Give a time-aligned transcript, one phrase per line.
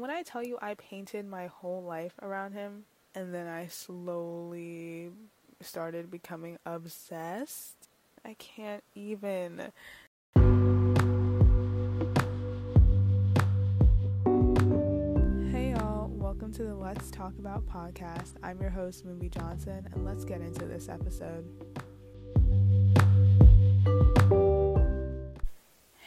[0.00, 5.10] when I tell you I painted my whole life around him, and then I slowly
[5.60, 7.88] started becoming obsessed,
[8.24, 9.72] I can't even.
[15.50, 18.34] Hey y'all, welcome to the Let's Talk About podcast.
[18.42, 21.44] I'm your host, Moonby Johnson, and let's get into this episode.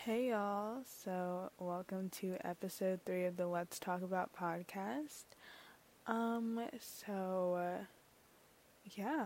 [0.05, 5.23] Hey y'all, so welcome to episode three of the Let's Talk About podcast.
[6.05, 7.83] Um, so uh,
[8.95, 9.25] yeah,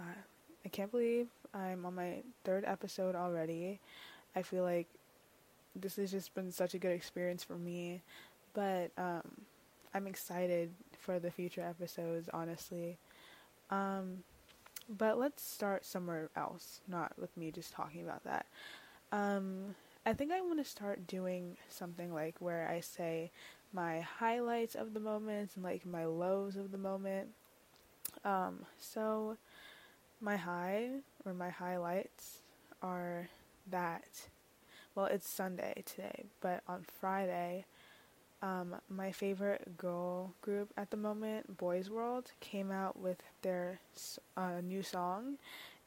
[0.63, 3.81] I can't believe I'm on my third episode already.
[4.37, 4.87] I feel like
[5.75, 8.01] this has just been such a good experience for me,
[8.53, 9.29] but um,
[9.93, 12.97] I'm excited for the future episodes, honestly.
[13.69, 14.23] Um,
[14.87, 18.45] but let's start somewhere else, not with me just talking about that.
[19.11, 19.75] Um,
[20.09, 23.29] I think I want to start doing something like where I say
[23.71, 27.27] my highlights of the moment and like my lows of the moment.
[28.25, 29.37] Um, so
[30.19, 30.89] my high
[31.25, 32.39] or my highlights
[32.81, 33.29] are
[33.69, 34.29] that
[34.95, 37.65] well, it's Sunday today, but on Friday,
[38.41, 43.79] um, my favorite girl group at the moment, Boys World, came out with their
[44.35, 45.37] uh, new song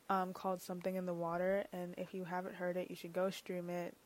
[0.09, 1.65] um, called Something in the Water.
[1.73, 3.97] And if you haven't heard it, you should go stream it.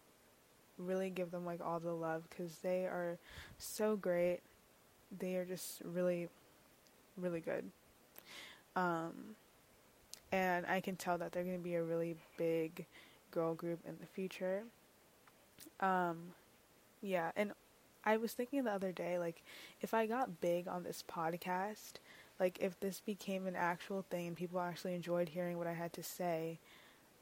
[0.79, 3.19] Really give them like all the love because they are
[3.59, 4.41] so great.
[5.19, 6.29] They are just really,
[7.17, 7.65] really good.
[8.75, 9.37] Um,
[10.33, 12.85] and I can tell that they're going to be a really big
[13.31, 14.65] girl group in the future.
[15.81, 16.17] Um,
[17.01, 17.53] yeah, and
[18.05, 19.43] I was thinking the other day, like,
[19.81, 21.95] if I got big on this podcast,
[22.39, 25.93] like, if this became an actual thing and people actually enjoyed hearing what I had
[25.95, 26.59] to say,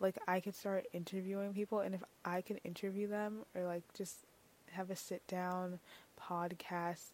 [0.01, 4.19] like, I could start interviewing people, and if I could interview them or, like, just
[4.73, 5.79] have a sit down
[6.21, 7.11] podcast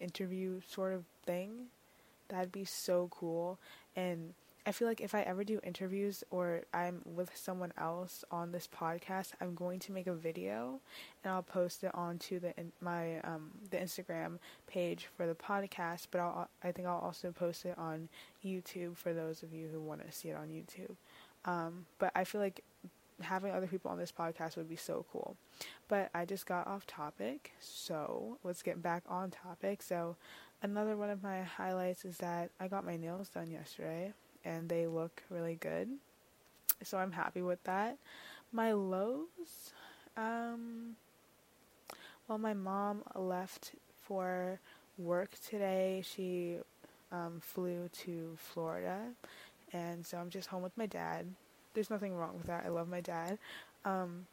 [0.00, 1.66] interview sort of thing,
[2.28, 3.58] that'd be so cool.
[3.96, 4.34] And
[4.68, 8.68] I feel like if I ever do interviews or I'm with someone else on this
[8.68, 10.80] podcast, I'm going to make a video
[11.24, 16.08] and I'll post it onto the my um, the Instagram page for the podcast.
[16.10, 18.10] But I'll I think I'll also post it on
[18.44, 20.96] YouTube for those of you who want to see it on YouTube.
[21.48, 22.62] Um, but I feel like
[23.22, 25.34] having other people on this podcast would be so cool.
[25.88, 29.82] But I just got off topic, so let's get back on topic.
[29.82, 30.16] So
[30.62, 34.12] another one of my highlights is that I got my nails done yesterday
[34.44, 35.88] and they look really good.
[36.82, 37.96] So I'm happy with that.
[38.52, 39.72] My lows,
[40.16, 40.96] um,
[42.28, 43.72] well, my mom left
[44.02, 44.60] for
[44.98, 46.02] work today.
[46.04, 46.58] She
[47.10, 48.98] um, flew to Florida,
[49.72, 51.26] and so I'm just home with my dad.
[51.74, 52.64] There's nothing wrong with that.
[52.64, 53.38] I love my dad.
[53.84, 54.26] Um,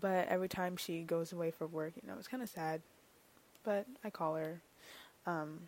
[0.00, 2.80] but every time she goes away for work, you know, it's kind of sad.
[3.64, 4.60] But I call her.
[5.26, 5.60] Um,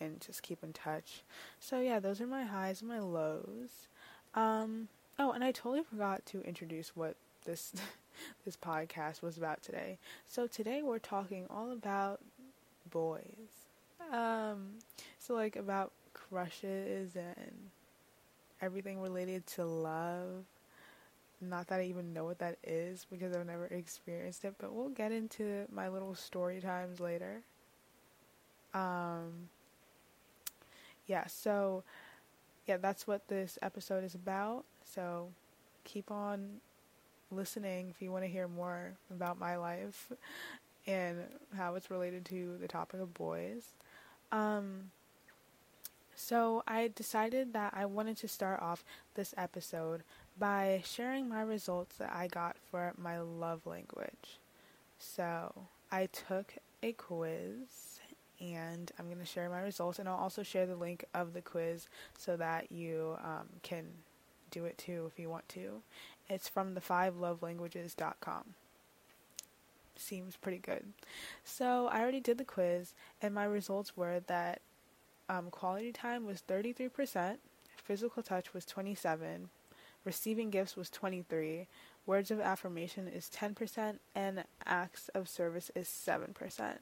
[0.00, 1.22] and just keep in touch.
[1.60, 3.88] So yeah, those are my highs and my lows.
[4.34, 4.88] Um,
[5.18, 7.72] oh, and I totally forgot to introduce what this
[8.44, 9.98] this podcast was about today.
[10.28, 12.20] So today we're talking all about
[12.90, 13.68] boys.
[14.12, 14.74] Um,
[15.18, 17.70] so like about crushes and
[18.62, 20.44] everything related to love.
[21.40, 24.88] Not that I even know what that is because I've never experienced it, but we'll
[24.88, 27.42] get into my little story times later.
[28.72, 29.48] Um,
[31.06, 31.84] yeah, so
[32.66, 34.64] yeah, that's what this episode is about.
[34.84, 35.28] So
[35.84, 36.60] keep on
[37.30, 40.12] listening if you want to hear more about my life
[40.86, 41.18] and
[41.56, 43.74] how it's related to the topic of boys.
[44.32, 44.90] Um,
[46.14, 50.02] so I decided that I wanted to start off this episode
[50.38, 54.38] by sharing my results that I got for my love language.
[54.98, 58.00] So I took a quiz
[58.40, 61.40] and I'm going to share my results and I'll also share the link of the
[61.40, 61.88] quiz
[62.18, 63.86] so that you um, can
[64.50, 65.82] do it too if you want to.
[66.28, 68.54] It's from the 5lovelanguages.com.
[69.96, 70.86] Seems pretty good.
[71.44, 74.60] So I already did the quiz and my results were that
[75.28, 77.36] um, quality time was 33%,
[77.82, 79.48] physical touch was 27,
[80.04, 81.66] receiving gifts was 23,
[82.06, 86.78] words of affirmation is 10%, and acts of service is 7%.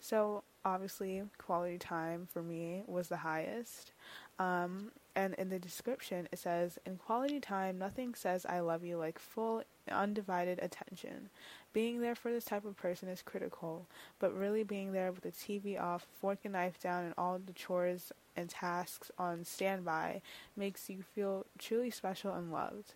[0.00, 3.92] So obviously quality time for me was the highest.
[4.38, 8.98] Um, and in the description, it says, In quality time, nothing says I love you
[8.98, 11.30] like full, undivided attention.
[11.72, 13.86] Being there for this type of person is critical,
[14.18, 17.54] but really being there with the TV off, fork and knife down, and all the
[17.54, 20.20] chores and tasks on standby
[20.54, 22.92] makes you feel truly special and loved.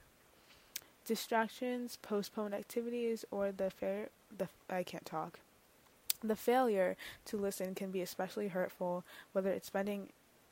[1.07, 5.41] Distractions, postponed activities, or the fair, the I can't talk
[6.23, 10.11] The failure to listen can be especially hurtful, whether it's spending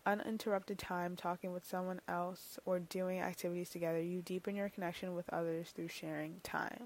[0.08, 4.00] uninterrupted time talking with someone else or doing activities together.
[4.00, 6.84] You deepen your connection with others through sharing time.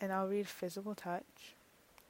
[0.00, 1.54] And I'll read physical touch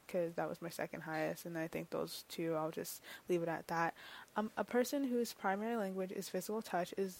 [0.06, 3.48] because that was my second highest, and I think those two, I'll just leave it
[3.48, 3.92] at that.
[4.36, 7.18] Um, a person whose primary language is physical touch is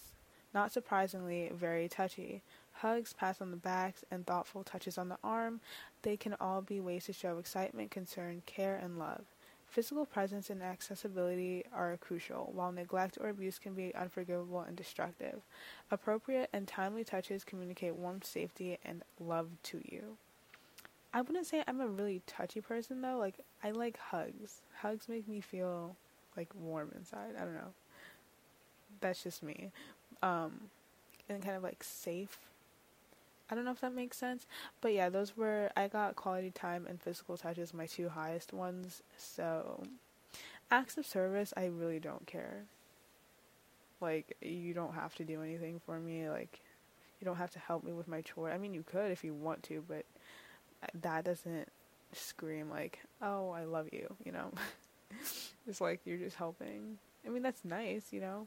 [0.55, 2.41] not surprisingly very touchy.
[2.73, 5.61] Hugs, pats on the backs, and thoughtful touches on the arm,
[6.01, 9.25] they can all be ways to show excitement, concern, care, and love.
[9.69, 15.43] Physical presence and accessibility are crucial, while neglect or abuse can be unforgivable and destructive.
[15.91, 20.17] Appropriate and timely touches communicate warmth, safety, and love to you.
[21.13, 23.19] I wouldn't say I'm a really touchy person though.
[23.19, 24.63] Like I like hugs.
[24.81, 25.97] Hugs make me feel
[26.37, 27.35] like warm inside.
[27.37, 27.73] I don't know.
[29.01, 29.71] That's just me.
[30.23, 30.71] Um
[31.29, 32.39] and kind of like safe.
[33.51, 34.47] I don't know if that makes sense.
[34.81, 38.53] But yeah, those were I got quality time and physical touch as my two highest
[38.53, 39.03] ones.
[39.17, 39.83] So
[40.71, 42.65] acts of service I really don't care.
[44.01, 46.61] Like you don't have to do anything for me, like
[47.21, 48.51] you don't have to help me with my chore.
[48.51, 50.05] I mean you could if you want to, but
[51.03, 51.69] that doesn't
[52.13, 54.53] scream like, "Oh, I love you," you know.
[55.67, 56.99] it's like you're just helping.
[57.27, 58.47] I mean, that's nice, you know.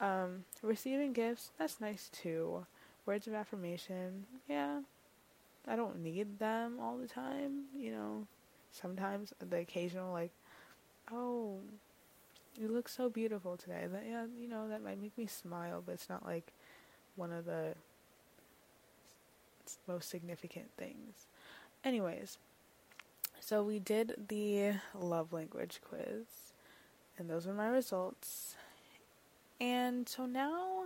[0.00, 2.66] Um, receiving gifts, that's nice too.
[3.10, 4.82] Words of affirmation, yeah.
[5.66, 8.28] I don't need them all the time, you know.
[8.70, 10.30] Sometimes the occasional like,
[11.10, 11.58] "Oh,
[12.56, 15.94] you look so beautiful today." That yeah, you know, that might make me smile, but
[15.94, 16.52] it's not like
[17.16, 17.74] one of the
[19.88, 21.26] most significant things.
[21.82, 22.38] Anyways,
[23.40, 26.52] so we did the love language quiz,
[27.18, 28.54] and those were my results.
[29.60, 30.84] And so now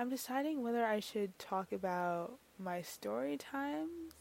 [0.00, 4.14] I'm deciding whether I should talk about my story times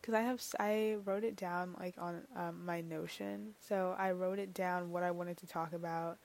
[0.00, 3.52] because I have I wrote it down like on um, my Notion.
[3.60, 6.16] So I wrote it down what I wanted to talk about,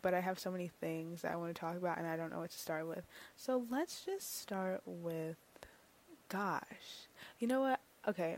[0.00, 2.30] but I have so many things that I want to talk about and I don't
[2.30, 3.02] know what to start with.
[3.34, 5.38] So let's just start with
[6.28, 7.08] gosh.
[7.40, 7.80] You know what?
[8.06, 8.36] Okay.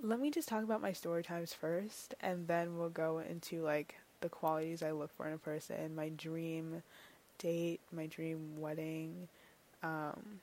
[0.00, 3.96] Let me just talk about my story times first, and then we'll go into like
[4.20, 6.82] the qualities I look for in a person, my dream
[7.40, 9.28] date, my dream wedding.
[9.82, 10.40] Um,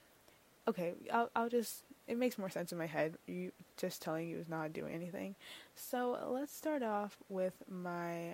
[0.68, 3.18] okay, I'll I'll just it makes more sense in my head.
[3.28, 5.36] You just telling you is not doing anything.
[5.76, 8.34] So let's start off with my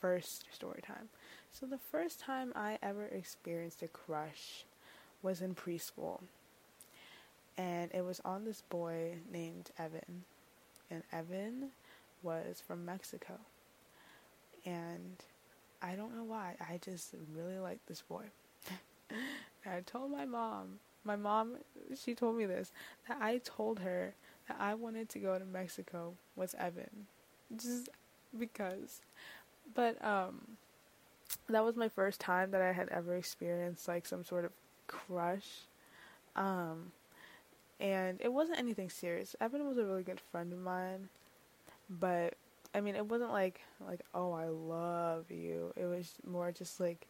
[0.00, 1.08] first story time.
[1.52, 4.64] So the first time I ever experienced a crush
[5.22, 6.20] was in preschool
[7.58, 10.24] and it was on this boy named Evan.
[10.90, 11.70] And Evan
[12.22, 13.34] was from Mexico.
[14.64, 15.16] And
[15.82, 18.24] I don't know why, I just really liked this boy.
[19.66, 21.56] I told my mom, my mom,
[21.96, 22.72] she told me this,
[23.08, 24.14] that I told her
[24.48, 27.06] that I wanted to go to Mexico with Evan.
[27.56, 27.88] Just
[28.38, 29.00] because.
[29.74, 30.56] But, um,
[31.48, 34.52] that was my first time that I had ever experienced like some sort of
[34.86, 35.66] crush.
[36.34, 36.92] Um,
[37.80, 39.36] and it wasn't anything serious.
[39.40, 41.08] Evan was a really good friend of mine,
[41.88, 42.34] but
[42.76, 45.72] I mean, it wasn't like like oh I love you.
[45.76, 47.06] It was more just like,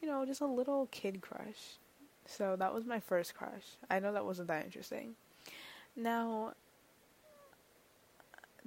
[0.00, 1.78] you know, just a little kid crush.
[2.26, 3.76] So that was my first crush.
[3.88, 5.14] I know that wasn't that interesting.
[5.94, 6.54] Now,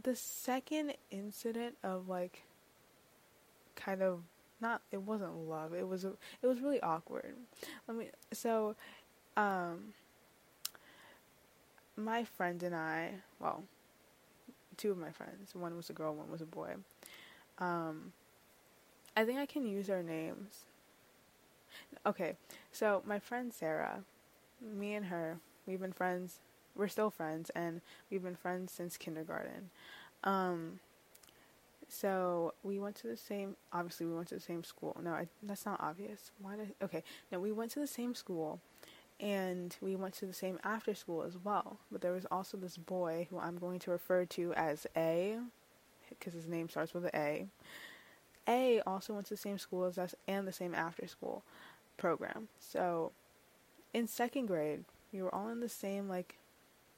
[0.02, 2.44] the second incident of like,
[3.76, 4.22] kind of
[4.62, 5.74] not it wasn't love.
[5.74, 7.36] It was it was really awkward.
[7.90, 8.78] Let me so,
[9.36, 9.94] um
[11.98, 13.64] my friend and I, well,
[14.78, 16.76] two of my friends, one was a girl, one was a boy.
[17.60, 18.14] Um,
[19.16, 20.66] I think I can use their names.
[22.06, 22.36] Okay,
[22.72, 24.02] so my friend Sarah,
[24.62, 26.40] me and her, we've been friends.
[26.76, 29.70] We're still friends, and we've been friends since kindergarten.
[30.26, 30.80] Um,
[31.88, 33.56] so we went to the same.
[33.72, 34.98] Obviously, we went to the same school.
[35.02, 36.32] No, I, that's not obvious.
[36.42, 36.74] Why did?
[36.82, 38.60] Okay, no, we went to the same school
[39.20, 41.80] and we went to the same after school as well.
[41.92, 45.38] But there was also this boy who I'm going to refer to as A,
[46.10, 47.48] because his name starts with an A.
[48.48, 51.44] A also went to the same school as us and the same after school
[51.98, 52.48] program.
[52.60, 53.12] So
[53.94, 56.38] in second grade, we were all in the same like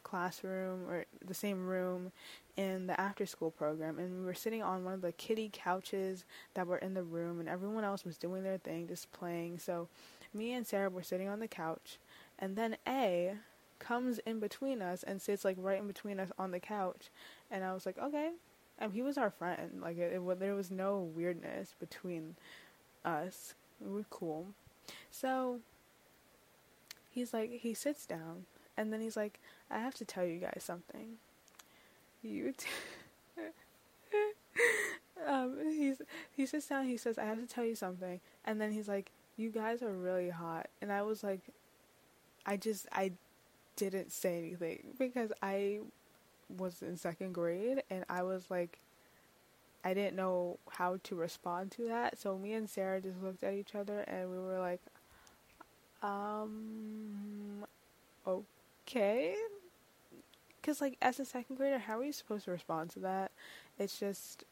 [0.04, 2.12] classroom or the same room
[2.56, 6.24] in the after school program and we were sitting on one of the kitty couches
[6.54, 9.90] that were in the room and everyone else was doing their thing just playing so
[10.34, 12.00] me and Sarah were sitting on the couch
[12.40, 13.36] and then A
[13.80, 17.10] comes in between us and sits like right in between us on the couch.
[17.52, 18.32] And I was like, okay.
[18.80, 19.82] And he was our friend.
[19.82, 22.36] Like it, it there was no weirdness between
[23.06, 23.54] us.
[23.80, 24.48] We were cool.
[25.12, 25.60] So
[27.12, 28.46] he's like he sits down
[28.78, 29.40] And then he's like,
[29.72, 31.18] I have to tell you guys something.
[32.22, 32.54] You.
[32.58, 32.68] T-
[35.26, 36.02] um, he's
[36.36, 36.86] he sits down.
[36.86, 39.92] He says, "I have to tell you something," and then he's like, "You guys are
[39.92, 41.42] really hot." And I was like,
[42.48, 43.14] I just I
[43.78, 45.82] didn't say anything because I
[46.58, 48.80] was in second grade and I was like,
[49.84, 52.18] I didn't know how to respond to that.
[52.20, 54.82] So me and Sarah just looked at each other and we were like,
[56.02, 57.66] um,
[58.28, 59.36] okay.
[60.62, 63.32] Because, like, as a second grader, how are you supposed to respond to that?
[63.80, 64.44] It's just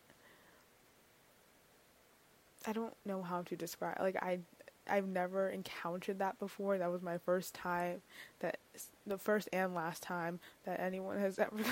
[2.68, 3.98] I don't know how to describe.
[4.00, 4.40] Like I,
[4.88, 6.78] I've never encountered that before.
[6.78, 8.02] That was my first time.
[8.40, 8.58] That
[9.06, 11.64] the first and last time that anyone has ever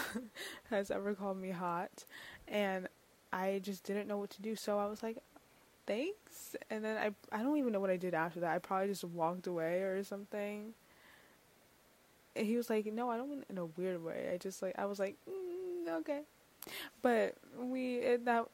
[0.70, 2.06] has ever called me hot,
[2.48, 2.88] and
[3.32, 4.56] I just didn't know what to do.
[4.56, 5.18] So I was like,
[5.86, 8.52] "Thanks," and then I I don't even know what I did after that.
[8.52, 10.74] I probably just walked away or something.
[12.36, 14.32] And he was like, "No, I don't mean in a weird way.
[14.34, 16.22] I just like I was like, mm, okay."
[17.02, 18.48] But we that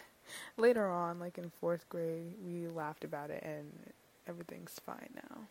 [0.56, 3.72] later on, like in fourth grade, we laughed about it and
[4.26, 5.48] everything's fine now.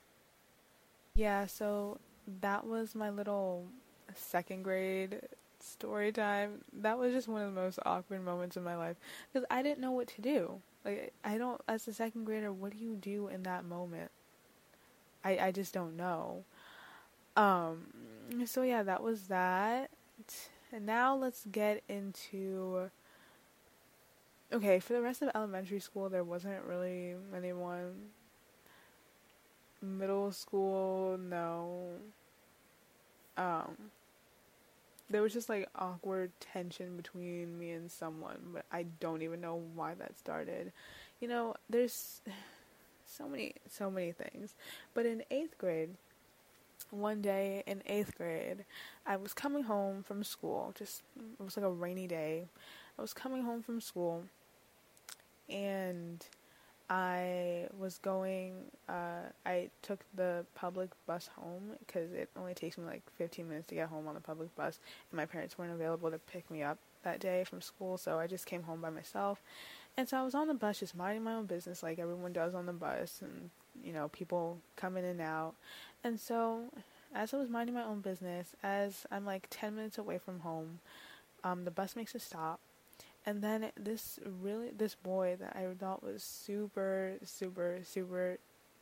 [1.13, 1.99] Yeah, so
[2.41, 3.65] that was my little
[4.13, 5.21] second grade
[5.59, 6.61] story time.
[6.73, 8.97] That was just one of the most awkward moments in my life
[9.31, 10.61] because I didn't know what to do.
[10.83, 14.11] Like I don't as a second grader, what do you do in that moment?
[15.23, 16.43] I I just don't know.
[17.35, 17.87] Um
[18.45, 19.89] so yeah, that was that.
[20.71, 22.89] And now let's get into
[24.51, 28.09] okay, for the rest of elementary school, there wasn't really anyone.
[29.85, 31.89] Middle school, no.
[33.37, 33.91] Um,
[35.09, 39.61] there was just like awkward tension between me and someone, but I don't even know
[39.75, 40.71] why that started.
[41.19, 42.21] You know, there's
[43.05, 44.55] so many, so many things.
[44.93, 45.91] But in eighth grade,
[46.89, 48.65] one day in eighth grade,
[49.05, 50.73] I was coming home from school.
[50.77, 51.03] Just
[51.39, 52.45] it was like a rainy day.
[52.97, 54.23] I was coming home from school,
[55.49, 56.25] and
[56.89, 58.53] I was going.
[58.87, 63.67] Uh, I took the public bus home because it only takes me like 15 minutes
[63.67, 64.79] to get home on the public bus,
[65.11, 68.27] and my parents weren't available to pick me up that day from school, so I
[68.27, 69.41] just came home by myself.
[69.97, 72.53] And so I was on the bus, just minding my own business, like everyone does
[72.53, 73.49] on the bus, and
[73.83, 75.53] you know, people come in and out.
[76.03, 76.65] And so,
[77.15, 80.79] as I was minding my own business, as I'm like 10 minutes away from home,
[81.43, 82.59] um, the bus makes a stop
[83.25, 88.37] and then this really this boy that I thought was super super super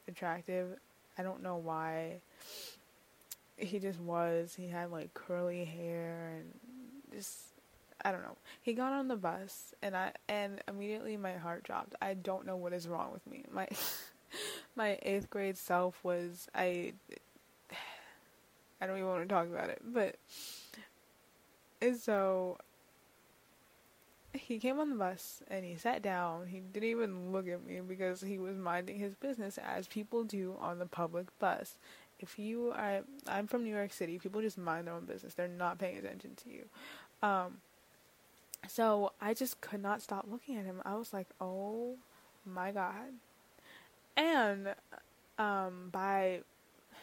[0.08, 0.78] attractive.
[1.18, 2.22] I don't know why.
[3.56, 4.56] He just was.
[4.56, 6.54] He had like curly hair and
[7.14, 7.40] just
[8.04, 8.36] I don't know.
[8.62, 11.96] He got on the bus and I and immediately my heart dropped.
[12.02, 13.46] I don't know what is wrong with me.
[13.52, 13.68] My
[14.76, 16.94] my 8th grade self was I
[18.82, 20.18] I don't even want to talk about it, but
[21.82, 22.58] and so
[24.34, 26.48] he came on the bus and he sat down.
[26.48, 30.56] He didn't even look at me because he was minding his business as people do
[30.60, 31.78] on the public bus.
[32.20, 35.34] If you are, I'm from New York City, people just mind their own business.
[35.34, 36.66] They're not paying attention to you.
[37.22, 37.58] Um,
[38.68, 40.82] so I just could not stop looking at him.
[40.86, 41.96] I was like, oh
[42.46, 43.14] my god.
[44.16, 44.76] And
[45.38, 46.42] um, by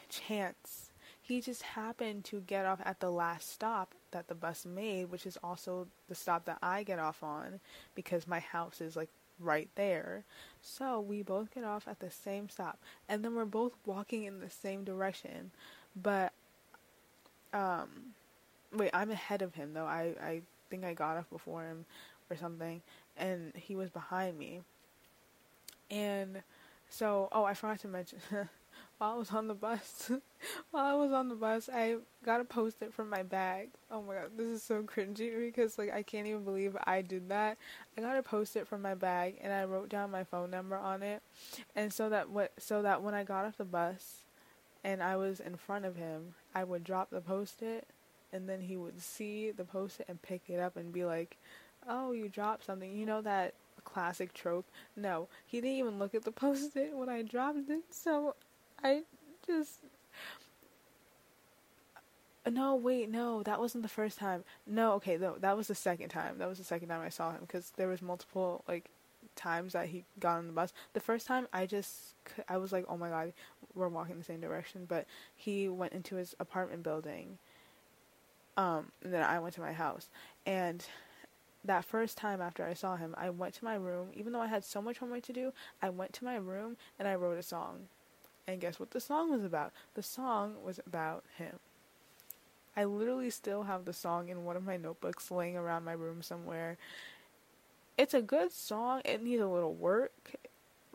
[0.09, 0.90] chance,
[1.31, 5.27] he just happened to get off at the last stop that the bus made, which
[5.27, 7.61] is also the stop that I get off on
[7.95, 10.25] because my house is like right there.
[10.61, 14.41] So we both get off at the same stop and then we're both walking in
[14.41, 15.53] the same direction.
[15.95, 16.33] But
[17.53, 17.89] um
[18.75, 19.87] wait, I'm ahead of him though.
[19.87, 21.85] I I think I got off before him
[22.29, 22.83] or something
[23.17, 24.63] and he was behind me.
[25.93, 26.43] And
[26.89, 28.19] so, oh, I forgot to mention
[29.01, 30.13] while I was on the bus.
[30.73, 33.71] while I was on the bus, I got a post-it from my bag.
[33.91, 37.31] Oh my god, this is so cringy because like I can't even believe I did
[37.31, 37.57] that.
[37.97, 41.03] I got a post-it from my bag and I wrote down my phone number on
[41.03, 41.23] it,
[41.75, 44.25] and so that what so that when I got off the bus,
[44.85, 47.89] and I was in front of him, I would drop the post-it,
[48.35, 51.39] and then he would see the post-it and pick it up and be like,
[51.89, 54.67] "Oh, you dropped something." You know that classic trope.
[54.95, 57.85] No, he didn't even look at the post-it when I dropped it.
[57.89, 58.35] So
[58.83, 59.03] I
[59.47, 59.81] just.
[62.51, 64.45] No, wait, no, that wasn't the first time.
[64.67, 66.39] No, okay, no, that was the second time.
[66.39, 68.91] That was the second time I saw him because there was multiple like
[69.37, 70.73] times that he got on the bus.
[70.95, 72.15] The first time, I just
[72.49, 73.33] I was like, oh my god,
[73.75, 74.87] we're walking the same direction.
[74.89, 75.07] But
[75.37, 77.39] he went into his apartment building.
[78.57, 80.09] Um, and then I went to my house,
[80.45, 80.85] and
[81.65, 84.09] that first time after I saw him, I went to my room.
[84.15, 87.07] Even though I had so much homework to do, I went to my room and
[87.07, 87.89] I wrote a song.
[88.51, 89.73] And guess what the song was about?
[89.95, 91.61] The song was about him.
[92.77, 96.21] I literally still have the song in one of my notebooks laying around my room
[96.21, 96.77] somewhere.
[97.97, 99.03] It's a good song.
[99.05, 100.35] It needs a little work.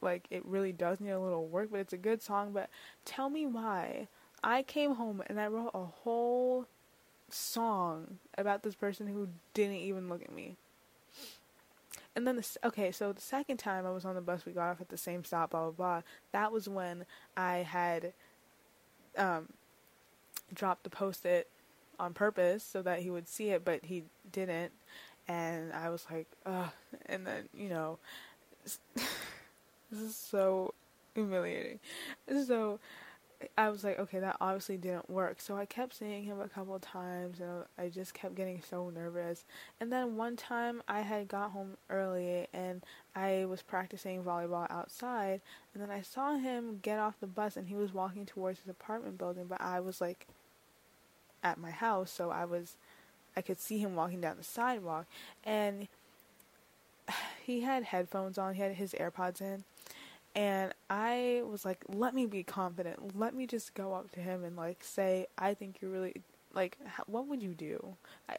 [0.01, 2.51] Like, it really does need a little work, but it's a good song.
[2.51, 2.69] But
[3.05, 4.09] tell me why.
[4.43, 6.67] I came home and I wrote a whole
[7.29, 10.57] song about this person who didn't even look at me.
[12.15, 14.71] And then the okay, so the second time I was on the bus, we got
[14.71, 16.01] off at the same stop, blah blah blah.
[16.31, 17.05] That was when
[17.35, 18.13] I had
[19.17, 19.49] um,
[20.53, 21.49] dropped the post it
[21.99, 24.71] on purpose so that he would see it, but he didn't.
[25.27, 26.69] And I was like, ugh.
[27.07, 27.99] And then you know,
[28.95, 30.73] this is so
[31.15, 31.79] humiliating.
[32.45, 32.79] So
[33.57, 35.41] I was like, okay, that obviously didn't work.
[35.41, 39.45] So I kept seeing him a couple times, and I just kept getting so nervous.
[39.79, 42.83] And then one time, I had got home early, and
[43.15, 45.41] I was practicing volleyball outside,
[45.73, 48.69] and then I saw him get off the bus, and he was walking towards his
[48.69, 50.27] apartment building, but I was like
[51.43, 52.75] at my house, so I was,
[53.35, 55.05] I could see him walking down the sidewalk,
[55.43, 55.87] and
[57.45, 59.63] he had headphones on, he had his AirPods in
[60.35, 63.17] and I was like, let me be confident.
[63.17, 66.21] Let me just go up to him and like say, I think you're really
[66.53, 66.77] like,
[67.07, 67.95] what would you do?
[68.29, 68.35] I,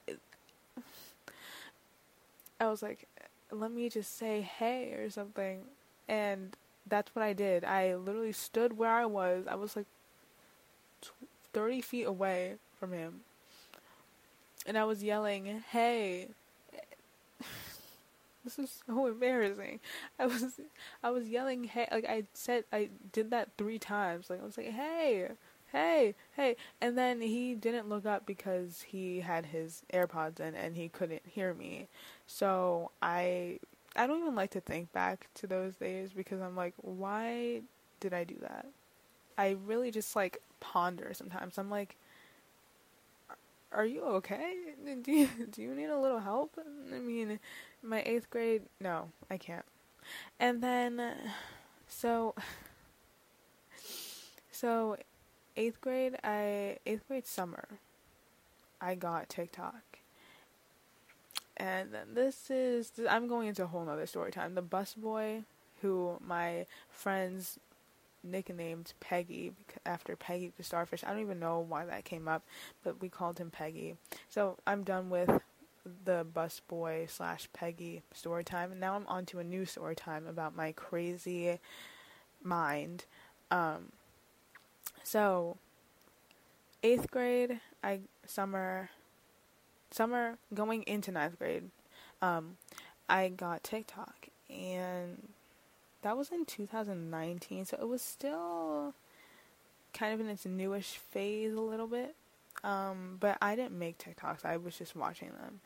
[2.61, 3.09] I was like,
[3.51, 5.63] let me just say hey or something.
[6.07, 6.55] And
[6.87, 7.65] that's what I did.
[7.65, 9.47] I literally stood where I was.
[9.49, 9.87] I was like
[11.55, 13.21] 30 feet away from him.
[14.67, 16.29] And I was yelling, hey,
[18.47, 19.81] this is so embarrassing.
[20.19, 20.61] I was
[21.03, 24.31] I was yelling hey like I said I did that three times.
[24.31, 25.29] Like I was like, Hey,
[25.73, 30.77] hey, hey and then he didn't look up because he had his AirPods in and
[30.77, 31.89] he couldn't hear me.
[32.27, 33.59] So I
[33.97, 37.63] I don't even like to think back to those days because I'm like, why
[38.01, 38.67] did I do that?
[39.39, 41.59] I really just like ponder sometimes.
[41.59, 41.97] I'm like
[43.73, 44.55] are you okay?
[45.03, 46.59] Do you, do you need a little help?
[46.95, 47.39] I mean,
[47.87, 49.65] my eighth grade, no, I can't.
[50.39, 51.15] And then,
[51.89, 52.35] so,
[54.51, 54.97] so,
[55.57, 57.67] eighth grade, I, eighth grade summer,
[58.81, 59.83] I got TikTok.
[61.57, 64.55] And then this is, I'm going into a whole nother story time.
[64.55, 65.45] The bus boy,
[65.81, 67.59] who my friends
[68.23, 69.53] nicknamed Peggy
[69.85, 71.05] after Peggy the Starfish.
[71.05, 72.43] I don't even know why that came up,
[72.85, 73.97] but we called him Peggy.
[74.29, 75.31] So I'm done with
[76.05, 80.27] the busboy slash Peggy story time, and now I'm on to a new story time
[80.27, 81.59] about my crazy
[82.43, 83.05] mind.
[83.51, 83.93] Um,
[85.03, 85.57] so
[86.83, 88.91] eighth grade, I summer,
[89.91, 91.71] summer going into ninth grade,
[92.21, 92.57] um,
[93.09, 95.29] I got TikTok, and
[96.03, 98.95] that was in 2019, so it was still
[99.93, 102.15] kind of in its newish phase a little bit.
[102.67, 105.61] Um, but I didn't make TikToks, I was just watching them.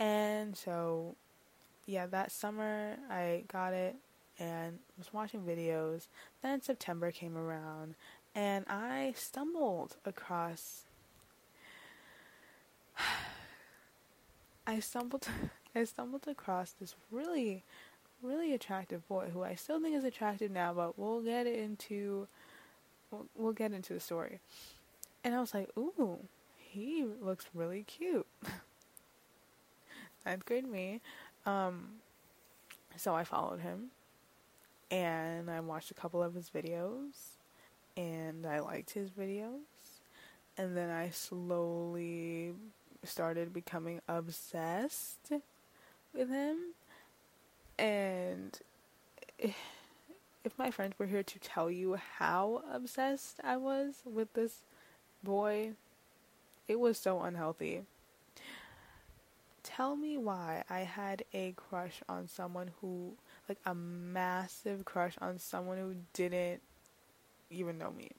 [0.00, 1.14] And so,
[1.86, 3.94] yeah, that summer I got it
[4.40, 6.08] and was watching videos.
[6.42, 7.94] Then September came around
[8.34, 10.86] and I stumbled across.
[14.66, 15.28] I stumbled
[15.74, 17.62] I stumbled across this really
[18.22, 22.26] really attractive boy who I still think is attractive now, but we'll get into
[23.12, 24.40] we'll, we'll get into the story.
[25.22, 26.18] And I was like, "Ooh,
[26.70, 28.26] he looks really cute."
[30.26, 31.00] Ninth grade me.
[31.46, 32.00] Um,
[32.96, 33.90] so I followed him,
[34.90, 37.36] and I watched a couple of his videos,
[37.96, 39.60] and I liked his videos,
[40.58, 42.52] and then I slowly
[43.04, 45.32] started becoming obsessed
[46.12, 46.74] with him
[47.80, 48.58] and
[49.38, 54.62] if my friends were here to tell you how obsessed I was with this
[55.22, 55.72] boy,
[56.70, 57.82] it was so unhealthy.
[59.64, 63.14] Tell me why I had a crush on someone who,
[63.48, 66.62] like a massive crush on someone who didn't
[67.50, 68.12] even know me,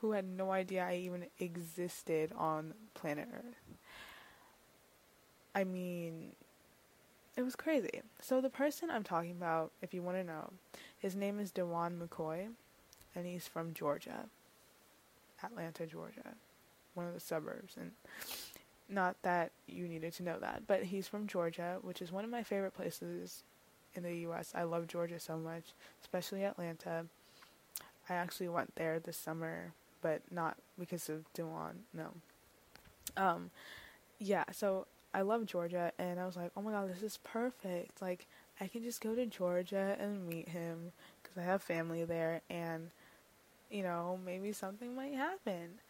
[0.00, 3.76] who had no idea I even existed on planet Earth.
[5.52, 6.36] I mean,
[7.36, 8.00] it was crazy.
[8.20, 10.52] So the person I'm talking about, if you want to know,
[10.96, 12.46] his name is Dewan McCoy,
[13.16, 14.26] and he's from Georgia,
[15.42, 16.36] Atlanta, Georgia,
[16.96, 17.76] one of the suburbs.
[17.78, 17.92] And
[18.88, 22.30] not that you needed to know that, but he's from Georgia, which is one of
[22.30, 23.42] my favorite places
[23.94, 24.52] in the U.S.
[24.54, 25.64] I love Georgia so much,
[26.02, 27.06] especially Atlanta.
[28.08, 31.80] I actually went there this summer, but not because of Dewan.
[31.92, 32.10] No.
[33.16, 33.50] Um,
[34.18, 34.44] yeah.
[34.52, 38.00] So I love Georgia, and I was like, oh my god, this is perfect.
[38.00, 38.26] Like,
[38.60, 42.90] I can just go to Georgia and meet him because I have family there, and
[43.70, 45.80] you know, maybe something might happen.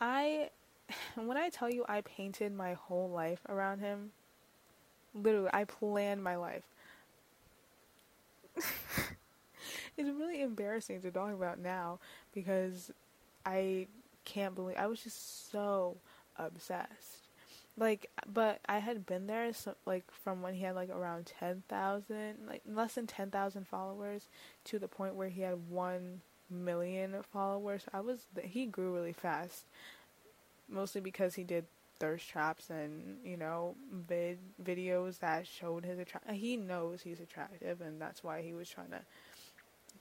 [0.00, 0.50] I
[1.16, 4.12] when I tell you I painted my whole life around him,
[5.14, 6.64] literally, I planned my life.
[8.56, 11.98] it's really embarrassing to talk about now
[12.34, 12.90] because
[13.46, 13.86] I
[14.24, 15.96] can't believe I was just so
[16.36, 17.28] obsessed.
[17.76, 21.62] Like, but I had been there, so, like, from when he had like around ten
[21.68, 24.28] thousand, like less than ten thousand followers,
[24.64, 27.84] to the point where he had one million followers.
[27.92, 29.64] I was he grew really fast,
[30.68, 31.66] mostly because he did
[31.98, 36.30] thirst traps and you know vid videos that showed his attract.
[36.30, 39.00] He knows he's attractive, and that's why he was trying to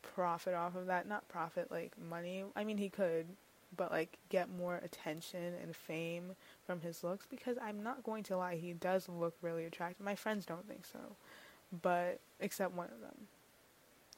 [0.02, 1.08] profit off of that.
[1.08, 2.44] Not profit like money.
[2.56, 3.26] I mean, he could,
[3.76, 7.26] but like get more attention and fame from his looks.
[7.30, 10.06] Because I'm not going to lie, he does look really attractive.
[10.06, 11.00] My friends don't think so,
[11.82, 13.28] but except one of them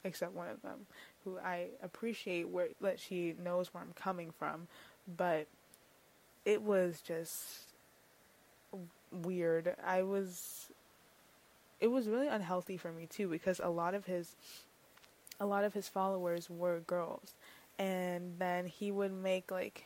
[0.03, 0.85] except one of them,
[1.23, 4.67] who I appreciate where that she knows where I'm coming from,
[5.17, 5.47] but
[6.45, 7.63] it was just
[9.11, 9.75] weird.
[9.85, 10.69] I was
[11.79, 14.35] it was really unhealthy for me too because a lot of his
[15.39, 17.33] a lot of his followers were girls
[17.77, 19.85] and then he would make like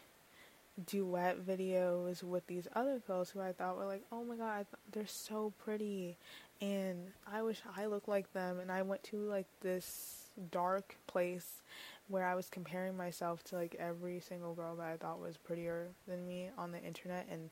[0.88, 5.06] duet videos with these other girls who I thought were like, "Oh my god, they're
[5.06, 6.18] so pretty."
[6.64, 8.60] and I wish I looked like them.
[8.60, 11.62] And I went to like this dark place
[12.08, 15.88] where I was comparing myself to like every single girl that I thought was prettier
[16.08, 17.50] than me on the internet, and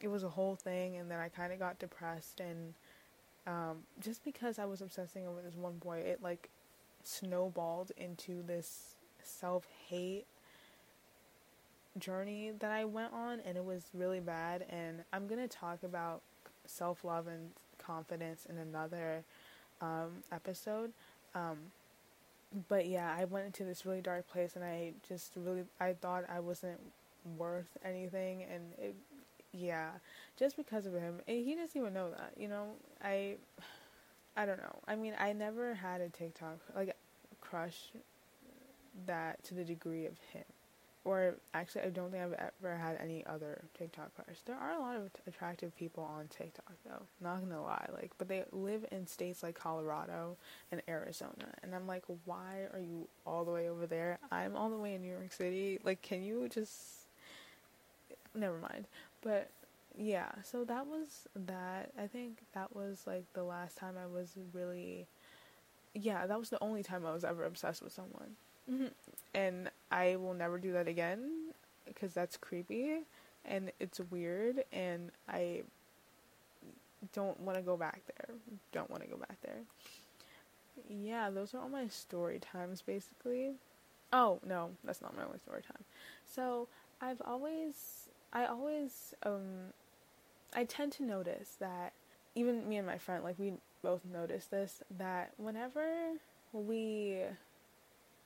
[0.00, 0.96] it was a whole thing.
[0.96, 2.74] And then I kind of got depressed, and
[3.46, 6.48] um, just because I was obsessing over this one boy, it like
[7.02, 10.26] snowballed into this self hate
[11.98, 14.64] journey that I went on, and it was really bad.
[14.70, 16.22] And I'm gonna talk about
[16.66, 19.24] self love and confidence in another
[19.80, 20.92] um, episode.
[21.34, 21.58] Um,
[22.68, 26.24] but yeah, I went into this really dark place, and I just really I thought
[26.28, 26.80] I wasn't
[27.38, 28.94] worth anything, and it,
[29.52, 29.90] yeah,
[30.38, 32.32] just because of him, and he doesn't even know that.
[32.36, 32.68] You know,
[33.02, 33.36] I
[34.36, 34.78] I don't know.
[34.88, 36.96] I mean, I never had a TikTok like
[37.40, 37.92] crush
[39.06, 40.44] that to the degree of him
[41.04, 44.38] or actually, I don't think I've ever had any other TikTok crush.
[44.44, 47.02] There are a lot of attractive people on TikTok, though.
[47.22, 50.36] Not gonna lie, like, but they live in states like Colorado
[50.70, 54.18] and Arizona, and I'm like, why are you all the way over there?
[54.30, 55.78] I'm all the way in New York City.
[55.82, 56.74] Like, can you just?
[58.34, 58.86] Never mind.
[59.22, 59.50] But
[59.96, 61.92] yeah, so that was that.
[61.98, 65.06] I think that was like the last time I was really.
[65.94, 68.36] Yeah, that was the only time I was ever obsessed with someone.
[68.70, 68.86] Mm-hmm.
[69.34, 71.52] And I will never do that again
[71.84, 73.00] because that's creepy
[73.44, 75.62] and it's weird and I
[77.12, 78.36] don't want to go back there.
[78.72, 79.60] Don't want to go back there.
[80.88, 83.52] Yeah, those are all my story times basically.
[84.12, 85.84] Oh, no, that's not my only story time.
[86.24, 86.66] So,
[87.00, 89.72] I've always I always um
[90.54, 91.92] I tend to notice that
[92.34, 96.12] even me and my friend like we both notice this that whenever
[96.52, 97.22] we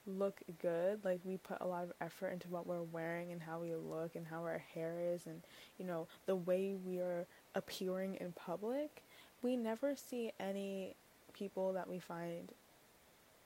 [0.07, 1.05] look good.
[1.05, 4.17] Like we put a lot of effort into what we're wearing and how we look
[4.17, 5.43] and how our hair is and
[5.79, 9.03] you know the way we are appearing in public.
[9.43, 10.95] We never see any
[11.33, 12.53] people that we find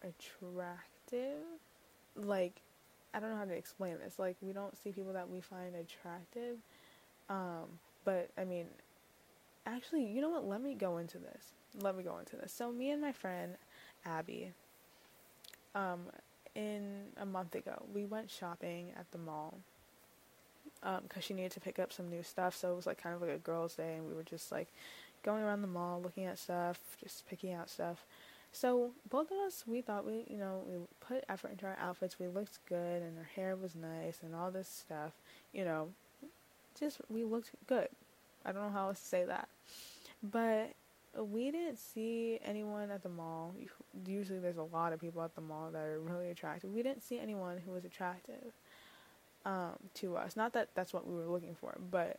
[0.02, 1.42] attractive.
[2.16, 2.60] Like
[3.14, 4.18] I don't know how to explain this.
[4.18, 6.56] Like we don't see people that we find attractive.
[7.28, 8.66] Um, but I mean
[9.66, 10.46] actually, you know what?
[10.46, 11.52] Let me go into this.
[11.80, 12.52] Let me go into this.
[12.52, 13.56] So me and my friend
[14.04, 14.52] Abby
[15.74, 16.06] um,
[16.58, 17.84] in a month ago.
[17.94, 19.58] We went shopping at the mall
[20.80, 22.56] because um, she needed to pick up some new stuff.
[22.56, 24.66] So it was like kind of like a girls' day, and we were just like
[25.22, 28.04] going around the mall, looking at stuff, just picking out stuff.
[28.50, 32.18] So both of us, we thought we, you know, we put effort into our outfits.
[32.18, 35.12] We looked good, and our hair was nice, and all this stuff.
[35.52, 35.88] You know,
[36.78, 37.88] just we looked good.
[38.44, 39.48] I don't know how else to say that,
[40.22, 40.72] but
[41.16, 43.54] we didn't see anyone at the mall.
[44.06, 46.70] Usually, there's a lot of people at the mall that are really attractive.
[46.70, 48.52] We didn't see anyone who was attractive
[49.44, 50.36] um, to us.
[50.36, 52.18] Not that that's what we were looking for, but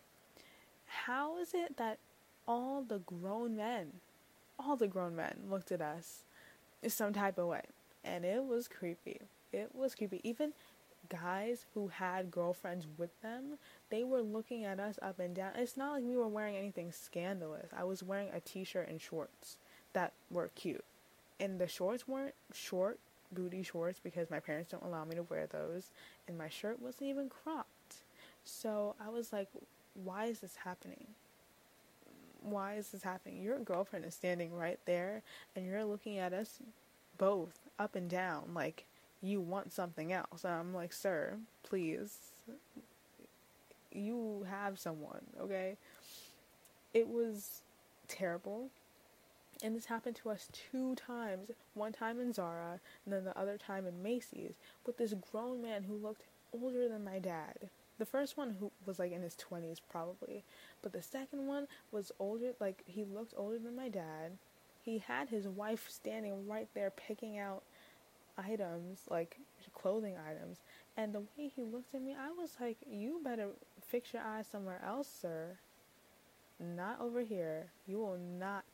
[0.85, 1.99] how is it that
[2.47, 3.93] all the grown men,
[4.57, 6.23] all the grown men looked at us
[6.81, 7.61] in some type of way?
[8.03, 9.21] And it was creepy.
[9.51, 10.21] It was creepy.
[10.23, 10.53] Even
[11.09, 13.57] guys who had girlfriends with them,
[13.89, 15.51] they were looking at us up and down.
[15.55, 17.69] It's not like we were wearing anything scandalous.
[17.75, 19.57] I was wearing a t shirt and shorts
[19.93, 20.83] that were cute.
[21.39, 22.99] And the shorts weren't short
[23.31, 25.91] booty shorts because my parents don't allow me to wear those.
[26.27, 27.95] And my shirt wasn't even cropped.
[28.43, 29.47] So I was like,
[29.93, 31.07] why is this happening?
[32.41, 33.41] Why is this happening?
[33.41, 35.23] Your girlfriend is standing right there
[35.55, 36.59] and you're looking at us
[37.17, 38.85] both up and down like
[39.21, 40.43] you want something else.
[40.43, 42.17] And I'm like, sir, please.
[43.91, 45.77] You have someone, okay?
[46.93, 47.61] It was
[48.07, 48.69] terrible.
[49.61, 51.51] And this happened to us two times.
[51.73, 54.53] One time in Zara, and then the other time in Macy's,
[54.85, 56.23] with this grown man who looked
[56.53, 57.69] older than my dad.
[57.97, 60.45] The first one who was like in his 20s probably,
[60.81, 64.37] but the second one was older like he looked older than my dad.
[64.81, 67.61] He had his wife standing right there picking out
[68.37, 69.37] items, like
[69.75, 70.59] clothing items,
[70.95, 73.49] and the way he looked at me, I was like, "You better
[73.89, 75.57] fix your eyes somewhere else, sir.
[76.59, 77.71] Not over here.
[77.87, 78.65] You will not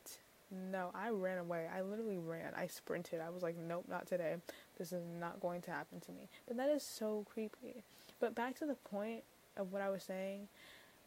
[0.52, 1.68] no, I ran away.
[1.76, 2.54] I literally ran.
[2.56, 3.20] I sprinted.
[3.20, 4.36] I was like, nope, not today.
[4.78, 6.30] This is not going to happen to me.
[6.48, 7.84] But that is so creepy.
[8.20, 9.24] But back to the point
[9.58, 10.48] of what I was saying.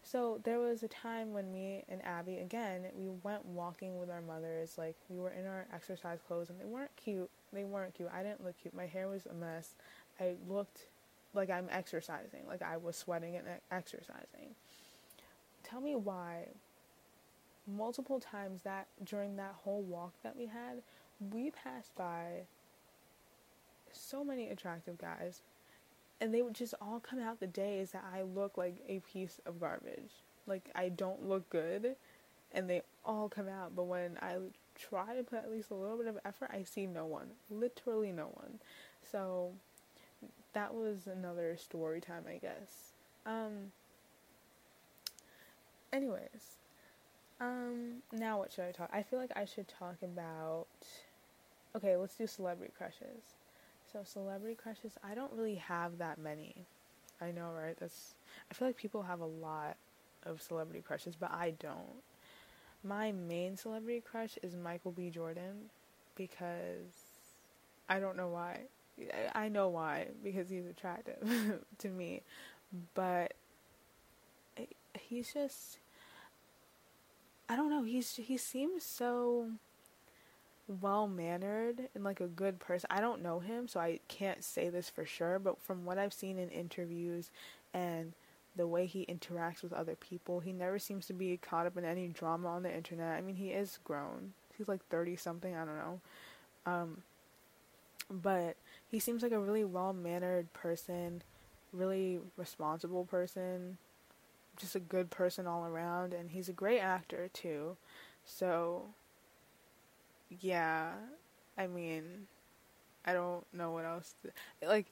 [0.03, 4.21] So there was a time when me and Abby, again, we went walking with our
[4.21, 4.77] mothers.
[4.77, 7.31] Like, we were in our exercise clothes and they weren't cute.
[7.53, 8.11] They weren't cute.
[8.13, 8.75] I didn't look cute.
[8.75, 9.75] My hair was a mess.
[10.21, 10.87] I looked
[11.35, 12.47] like I'm exercising.
[12.47, 14.55] Like, I was sweating and exercising.
[15.63, 16.49] Tell me why
[17.67, 20.83] multiple times that during that whole walk that we had,
[21.33, 22.45] we passed by
[23.93, 25.43] so many attractive guys,
[26.21, 29.41] and they would just all come out the days that I look like a piece
[29.47, 30.11] of garbage.
[30.47, 31.97] Like I don't look good,
[32.53, 33.77] and they all come out.
[33.77, 34.37] But when I
[34.79, 37.29] try to put at least a little bit of effort, I see no one.
[37.51, 38.59] Literally no one.
[39.03, 39.53] So
[40.53, 42.93] that was another story time, I guess.
[43.27, 43.73] Um.
[45.93, 46.59] Anyways,
[47.41, 48.91] um, now what should I talk?
[48.93, 50.67] I feel like I should talk about.
[51.77, 53.37] Okay, let's do celebrity crushes.
[53.93, 56.67] So celebrity crushes, I don't really have that many.
[57.21, 57.77] I know, right?
[57.79, 58.15] That's.
[58.51, 59.77] I feel like people have a lot
[60.25, 62.03] of celebrity crushes, but I don't.
[62.85, 65.11] My main celebrity crush is Michael B.
[65.11, 65.71] Jordan
[66.15, 66.95] because
[67.89, 68.63] I don't know why.
[69.35, 71.17] I know why because he's attractive
[71.79, 72.23] to me,
[72.95, 73.35] but
[74.99, 75.79] he's just
[77.49, 77.83] I don't know.
[77.83, 79.51] He's he seems so
[80.81, 82.89] well mannered and like a good person.
[82.91, 85.39] I don't know him, so I can't say this for sure.
[85.39, 87.31] But from what I've seen in interviews
[87.73, 88.13] and
[88.55, 91.85] the way he interacts with other people, he never seems to be caught up in
[91.85, 93.17] any drama on the internet.
[93.17, 94.35] I mean, he is grown.
[94.59, 95.55] He's like thirty something.
[95.55, 96.01] I don't know.
[96.67, 97.03] Um,
[98.11, 98.57] but
[98.91, 101.23] he seems like a really well mannered person,
[101.73, 103.79] really responsible person
[104.59, 107.77] just a good person all around, and he's a great actor too.
[108.25, 108.87] So,
[110.41, 110.93] yeah,
[111.57, 112.27] I mean,
[113.07, 114.15] I don't know what else.
[114.23, 114.87] To, like,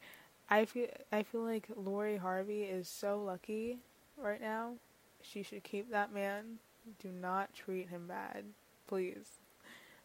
[0.48, 3.78] I feel I feel like Lori Harvey is so lucky
[4.16, 4.74] right now.
[5.22, 6.58] She should keep that man.
[7.02, 8.44] Do not treat him bad,
[8.86, 9.26] please.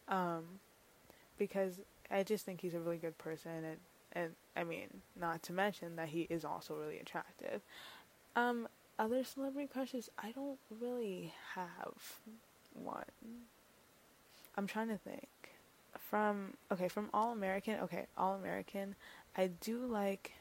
[0.08, 0.60] Um,
[1.38, 1.80] because
[2.12, 3.76] I just think he's a really good person, and
[4.12, 7.62] and I mean, not to mention that he is also really attractive.
[8.36, 12.18] Um, other celebrity crushes, I don't really have
[12.74, 13.04] one.
[14.56, 15.28] I'm trying to think.
[15.98, 18.94] From okay, from All American, okay, All American,
[19.36, 20.32] I do like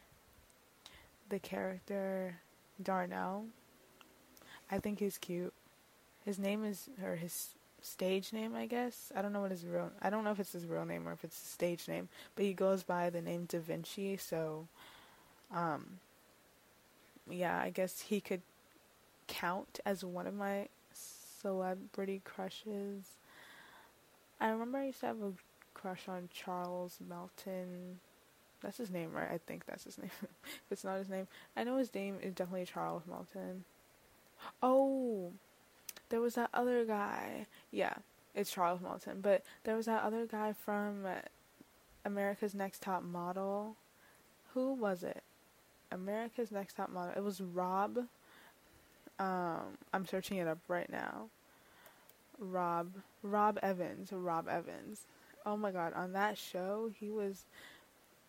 [1.30, 2.42] the character
[2.82, 3.46] Darnell.
[4.70, 5.54] I think he's cute.
[6.26, 9.12] His name is or his stage name, I guess.
[9.16, 11.14] I don't know what his real I don't know if it's his real name or
[11.14, 14.68] if it's his stage name, but he goes by the name Da Vinci, so
[15.54, 16.00] um
[17.30, 18.42] yeah, I guess he could
[19.28, 23.04] count as one of my celebrity crushes.
[24.40, 25.34] I remember I used to have a
[25.74, 28.00] crush on Charles Melton.
[28.62, 29.30] That's his name, right?
[29.32, 30.12] I think that's his name.
[30.22, 33.66] if it's not his name, I know his name is definitely Charles Melton.
[34.62, 35.32] Oh,
[36.12, 37.48] there was that other guy.
[37.72, 37.96] Yeah,
[38.36, 39.22] it's Charles Melton.
[39.22, 41.06] But there was that other guy from
[42.06, 43.76] America's Next Top Model.
[44.54, 45.24] Who was it?
[45.92, 47.14] America's Next Top Model.
[47.16, 47.98] It was Rob.
[49.20, 51.30] Um, I'm searching it up right now.
[52.38, 52.92] Rob
[53.24, 54.12] Rob Evans.
[54.12, 55.06] Rob Evans.
[55.46, 57.46] Oh my god, on that show he was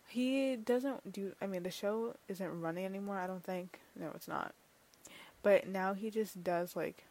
[0.07, 3.81] he doesn't do I mean the show isn't running anymore, I don't think.
[3.99, 4.55] No, it's not.
[5.43, 7.05] But now he just does like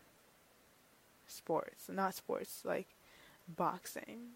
[1.31, 2.87] sports, not sports, like
[3.47, 4.31] boxing.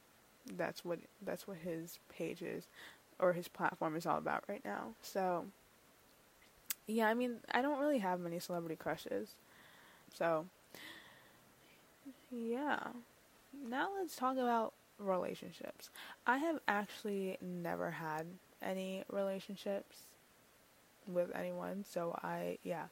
[0.58, 2.68] That's what that's what his page is
[3.20, 4.90] or his platform is all about right now.
[5.02, 5.46] So
[6.88, 9.34] yeah, I mean, I don't really have many celebrity crushes.
[10.14, 10.46] So,
[12.32, 12.80] yeah.
[13.70, 15.90] Now let's talk about relationships.
[16.28, 18.26] I have actually never had
[18.62, 19.98] any relationships
[21.08, 22.86] with anyone, so I, yeah.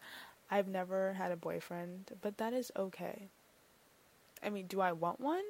[0.51, 3.29] I've never had a boyfriend, but that is okay.
[4.43, 5.43] I mean, do I want one?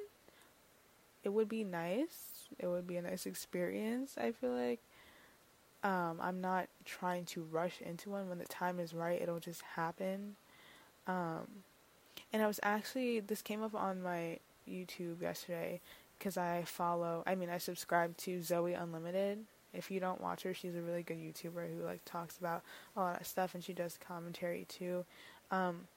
[1.22, 2.48] It would be nice.
[2.58, 4.80] It would be a nice experience, I feel like.
[5.82, 8.28] Um, I'm not trying to rush into one.
[8.28, 10.36] When the time is right, it'll just happen.
[11.06, 11.46] Um,
[12.32, 15.80] and I was actually this came up on my YouTube yesterday
[16.18, 17.22] because I follow.
[17.26, 19.40] I mean, I subscribe to Zoe Unlimited.
[19.74, 22.62] If you don't watch her, she's a really good YouTuber who like talks about
[22.96, 25.04] a lot of stuff, and she does commentary too.
[25.50, 25.88] Um,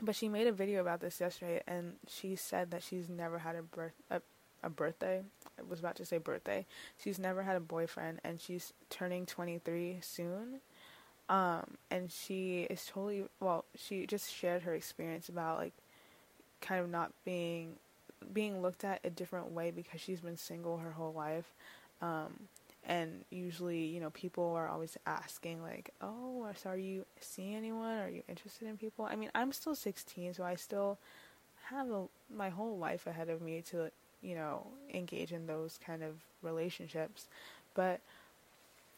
[0.00, 3.56] but she made a video about this yesterday, and she said that she's never had
[3.56, 4.20] a birth a,
[4.62, 5.22] a birthday.
[5.58, 6.66] I was about to say birthday.
[7.02, 10.60] She's never had a boyfriend, and she's turning 23 soon.
[11.28, 13.64] Um, and she is totally well.
[13.76, 15.72] She just shared her experience about like
[16.60, 17.76] kind of not being
[18.32, 21.52] being looked at a different way because she's been single her whole life.
[22.00, 22.48] Um,
[22.84, 27.98] and usually, you know, people are always asking, like, oh, so are you seeing anyone?
[27.98, 29.04] Are you interested in people?
[29.04, 30.98] I mean, I'm still 16, so I still
[31.70, 33.90] have a, my whole life ahead of me to,
[34.20, 37.28] you know, engage in those kind of relationships.
[37.74, 38.00] But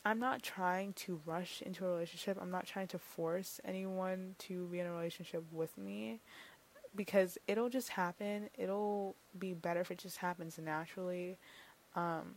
[0.05, 2.39] I'm not trying to rush into a relationship.
[2.41, 6.21] I'm not trying to force anyone to be in a relationship with me
[6.95, 8.51] because it'll just happen.
[8.57, 11.37] It'll be better if it just happens naturally.
[11.97, 12.35] Um,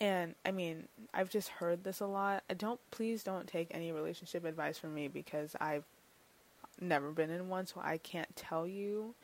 [0.00, 2.42] and I mean, I've just heard this a lot.
[2.50, 5.84] I don't please don't take any relationship advice from me because I've
[6.80, 9.14] never been in one, so I can't tell you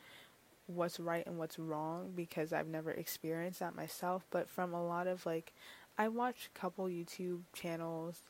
[0.67, 5.07] what's right and what's wrong because I've never experienced that myself, but from a lot
[5.07, 5.53] of like
[5.97, 8.21] I watch a couple YouTube channels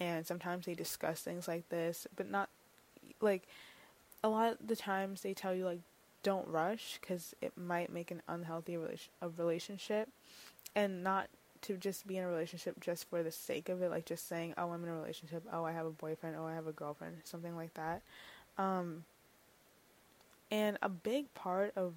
[0.00, 2.48] and sometimes they discuss things like this, but not
[3.20, 3.46] like
[4.22, 5.80] a lot of the times they tell you like
[6.22, 10.08] don't rush cuz it might make an unhealthy relation- a relationship
[10.74, 11.28] and not
[11.64, 14.54] to just be in a relationship just for the sake of it, like just saying,
[14.58, 15.44] "Oh, I'm in a relationship.
[15.52, 16.36] Oh, I have a boyfriend.
[16.38, 18.02] Oh, I have a girlfriend." Something like that.
[18.58, 19.04] Um,
[20.50, 21.94] and a big part of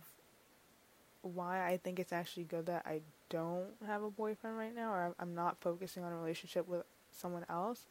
[1.21, 5.15] why I think it's actually good that I don't have a boyfriend right now, or
[5.19, 7.85] I'm not focusing on a relationship with someone else,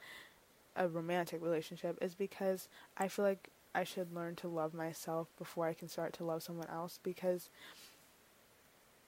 [0.77, 5.67] a romantic relationship, is because I feel like I should learn to love myself before
[5.67, 7.01] I can start to love someone else.
[7.03, 7.51] Because,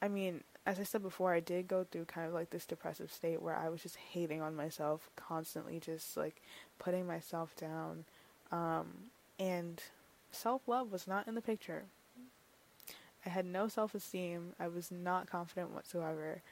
[0.00, 3.10] I mean, as I said before, I did go through kind of like this depressive
[3.10, 6.42] state where I was just hating on myself constantly, just like
[6.78, 8.04] putting myself down.
[8.52, 8.88] Um,
[9.38, 9.82] and
[10.30, 11.84] self love was not in the picture.
[13.24, 14.52] I had no self esteem.
[14.60, 16.42] I was not confident whatsoever.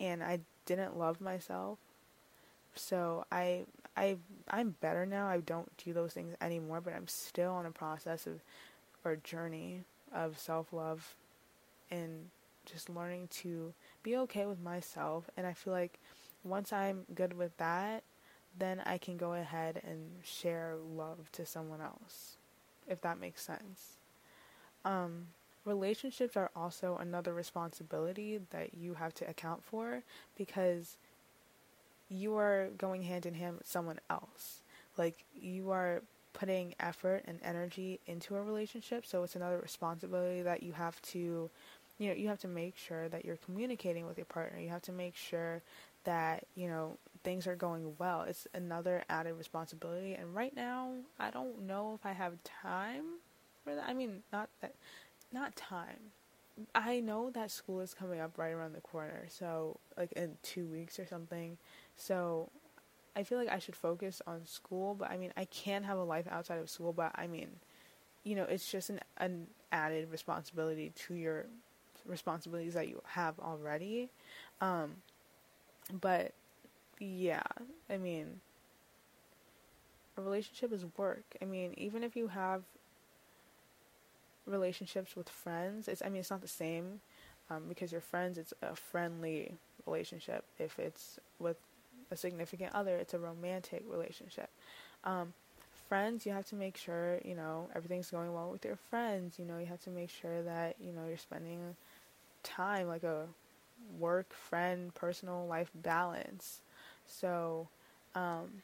[0.00, 1.76] And I didn't love myself.
[2.74, 4.16] So I I
[4.48, 5.26] I'm better now.
[5.28, 8.40] I don't do those things anymore, but I'm still on a process of
[9.04, 9.82] or journey
[10.14, 11.14] of self love
[11.90, 12.30] and
[12.70, 15.28] just learning to be okay with myself.
[15.36, 15.98] And I feel like
[16.44, 18.02] once I'm good with that,
[18.58, 22.36] then I can go ahead and share love to someone else,
[22.88, 23.96] if that makes sense.
[24.84, 25.28] Um,
[25.64, 30.02] relationships are also another responsibility that you have to account for
[30.36, 30.96] because
[32.08, 34.62] you are going hand in hand with someone else.
[34.96, 36.02] Like, you are
[36.32, 41.50] putting effort and energy into a relationship, so it's another responsibility that you have to
[42.00, 44.58] you know, you have to make sure that you're communicating with your partner.
[44.58, 45.60] You have to make sure
[46.04, 48.22] that, you know, things are going well.
[48.22, 50.14] It's another added responsibility.
[50.14, 53.04] And right now, I don't know if I have time
[53.62, 53.84] for that.
[53.86, 54.74] I mean, not that,
[55.30, 56.12] not time.
[56.74, 59.26] I know that school is coming up right around the corner.
[59.28, 61.58] So, like in two weeks or something.
[61.96, 62.48] So,
[63.14, 64.94] I feel like I should focus on school.
[64.94, 66.94] But I mean, I can have a life outside of school.
[66.94, 67.48] But I mean,
[68.24, 71.44] you know, it's just an, an added responsibility to your
[72.10, 74.10] responsibilities that you have already.
[74.60, 74.96] Um,
[76.00, 76.32] but
[76.98, 77.42] yeah,
[77.88, 78.40] I mean,
[80.16, 81.24] a relationship is work.
[81.40, 82.62] I mean, even if you have
[84.46, 87.00] relationships with friends, it's I mean it's not the same
[87.50, 89.54] um, because your friends it's a friendly
[89.86, 90.44] relationship.
[90.58, 91.56] If it's with
[92.10, 94.50] a significant other, it's a romantic relationship.
[95.04, 95.32] Um,
[95.88, 99.38] friends, you have to make sure you know everything's going well with your friends.
[99.38, 101.76] You know you have to make sure that you know you're spending
[102.42, 103.26] time, like a
[103.98, 106.60] work, friend, personal life balance.
[107.06, 107.68] So
[108.14, 108.62] um,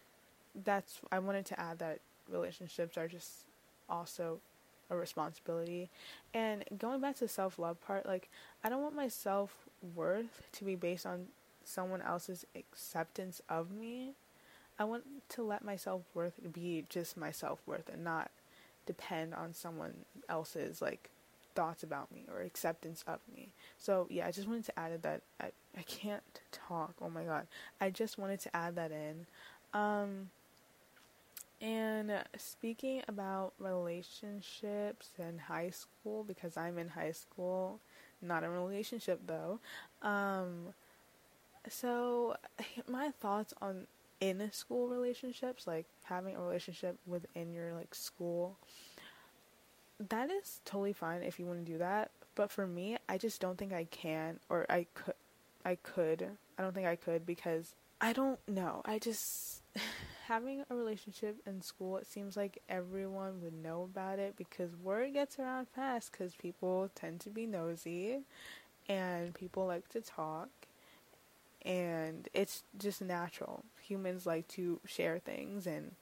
[0.65, 2.01] that's I wanted to add that
[2.31, 3.45] relationships are just
[3.89, 4.41] also
[4.91, 5.91] a responsibility.
[6.33, 8.29] And going back to the self love part, like
[8.63, 9.55] I don't want my self
[9.95, 11.27] worth to be based on
[11.65, 14.13] someone else's acceptance of me.
[14.79, 18.31] I want to let my self worth be just my self worth and not
[18.87, 19.95] depend on someone
[20.29, 21.11] else's like
[21.57, 23.49] thoughts about me or acceptance of me.
[23.79, 25.23] So yeah, I just wanted to add that.
[25.41, 26.95] I, I can't talk.
[27.03, 27.47] Oh my god.
[27.81, 29.27] I just wanted to add that in.
[29.75, 30.31] Um,
[31.61, 37.81] and speaking about relationships in high school, because I'm in high school,
[38.21, 39.59] not in a relationship though.
[40.03, 40.75] Um,
[41.69, 42.37] so
[42.89, 43.87] my thoughts on
[44.21, 48.57] in school relationships, like having a relationship within your like school,
[50.09, 52.11] that is totally fine if you want to do that.
[52.35, 55.15] But for me, I just don't think I can or I could
[55.65, 56.29] I could.
[56.59, 58.83] I don't think I could because I don't know.
[58.85, 59.63] I just
[60.29, 65.15] having a relationship in school, it seems like everyone would know about it because word
[65.15, 68.21] gets around fast because people tend to be nosy
[68.89, 70.49] and people like to talk
[71.67, 73.65] and it's just natural.
[73.83, 75.93] Humans like to share things and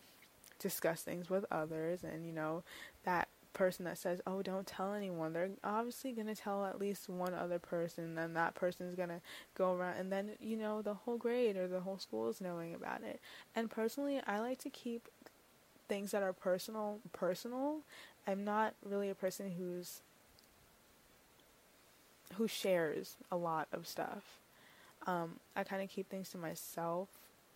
[0.59, 2.63] discuss things with others, and you know,
[3.05, 7.09] that person that says, "Oh, don't tell anyone," they're obviously going to tell at least
[7.09, 9.21] one other person, and that person's going to
[9.57, 12.75] go around and then, you know, the whole grade or the whole school is knowing
[12.75, 13.21] about it.
[13.57, 15.09] And personally, I like to keep
[15.89, 17.79] things that are personal personal.
[18.27, 20.01] I'm not really a person who's
[22.35, 24.41] who shares a lot of stuff.
[25.07, 27.09] Um, I kind of keep things to myself,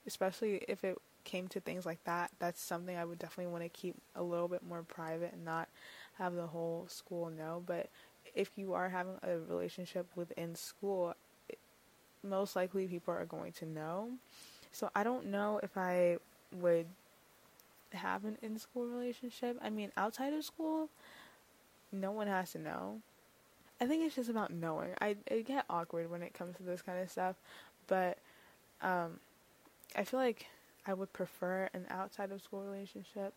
[0.06, 2.30] especially if it came to things like that.
[2.38, 5.68] That's something I would definitely want to keep a little bit more private and not
[6.18, 7.62] have the whole school know.
[7.64, 7.88] But
[8.34, 11.14] if you are having a relationship within school,
[12.22, 14.10] most likely people are going to know.
[14.72, 16.16] So I don't know if I
[16.56, 16.86] would
[17.92, 19.58] have an in school relationship.
[19.62, 20.88] I mean, outside of school,
[21.92, 23.00] no one has to know.
[23.80, 24.90] I think it's just about knowing.
[25.00, 27.36] I, I get awkward when it comes to this kind of stuff,
[27.86, 28.18] but
[28.82, 29.20] um,
[29.94, 30.46] I feel like
[30.88, 33.34] I would prefer an outside of school relationship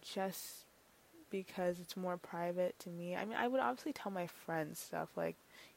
[0.00, 0.64] just
[1.30, 3.16] because it's more private to me.
[3.16, 5.34] I mean, I would obviously tell my friends stuff like,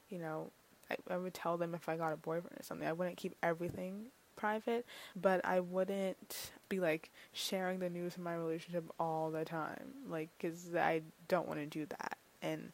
[0.10, 0.52] you know,
[0.90, 2.88] I, I would tell them if I got a boyfriend or something.
[2.88, 4.06] I wouldn't keep everything
[4.36, 4.86] private,
[5.20, 10.30] but I wouldn't be like sharing the news of my relationship all the time, like,
[10.38, 12.18] because I don't want to do that.
[12.42, 12.72] And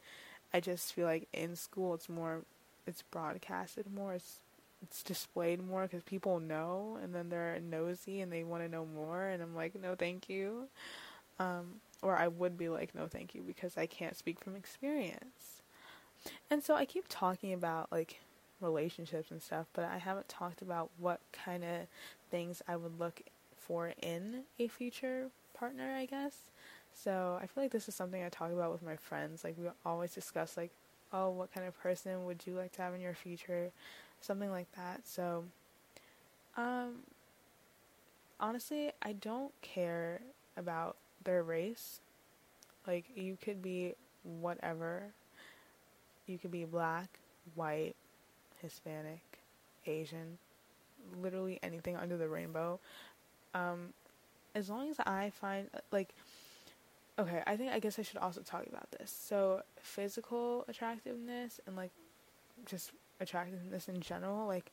[0.54, 2.42] I just feel like in school it's more,
[2.86, 4.40] it's broadcasted more, it's
[4.86, 8.86] it's displayed more because people know, and then they're nosy and they want to know
[8.86, 10.68] more, and I'm like, no, thank you.
[11.40, 15.62] Um, or I would be like, no, thank you, because I can't speak from experience.
[16.50, 18.20] And so I keep talking about like
[18.62, 21.88] relationships and stuff, but I haven't talked about what kind of
[22.32, 23.22] things I would look
[23.58, 26.36] for in a future partner, I guess.
[26.94, 29.44] So I feel like this is something I talk about with my friends.
[29.44, 30.72] Like we always discuss like,
[31.12, 33.72] oh, what kind of person would you like to have in your future?
[34.26, 35.02] Something like that.
[35.06, 35.44] So
[36.58, 37.04] um
[38.40, 40.20] honestly, I don't care
[40.58, 42.02] about their race.
[42.88, 45.14] Like you could be whatever.
[46.26, 47.20] You could be black,
[47.54, 47.96] white,
[48.64, 49.22] Hispanic,
[49.86, 50.40] Asian,
[51.22, 52.80] literally anything under the rainbow.
[53.54, 53.94] Um
[54.56, 56.16] as long as I find like
[57.20, 59.12] okay, I think I guess I should also talk about this.
[59.12, 61.92] So, physical attractiveness and like
[62.66, 64.72] just attractiveness in general, like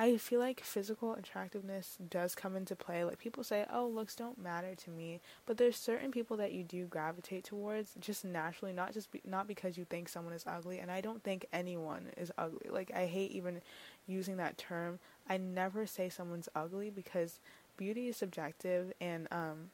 [0.00, 3.02] I feel like physical attractiveness does come into play.
[3.02, 6.62] Like people say, "Oh, looks don't matter to me," but there's certain people that you
[6.62, 10.78] do gravitate towards just naturally, not just be- not because you think someone is ugly.
[10.78, 12.70] And I don't think anyone is ugly.
[12.70, 13.60] Like I hate even
[14.06, 15.00] using that term.
[15.28, 17.40] I never say someone's ugly because
[17.76, 19.70] beauty is subjective, and um,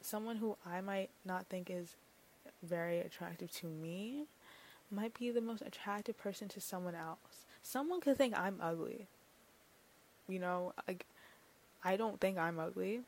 [0.00, 1.96] someone who I might not think is
[2.62, 4.26] very attractive to me
[4.90, 7.46] might be the most attractive person to someone else.
[7.62, 9.06] Someone could think I'm ugly.
[10.28, 11.06] You know, like
[11.84, 13.00] I don't think I'm ugly.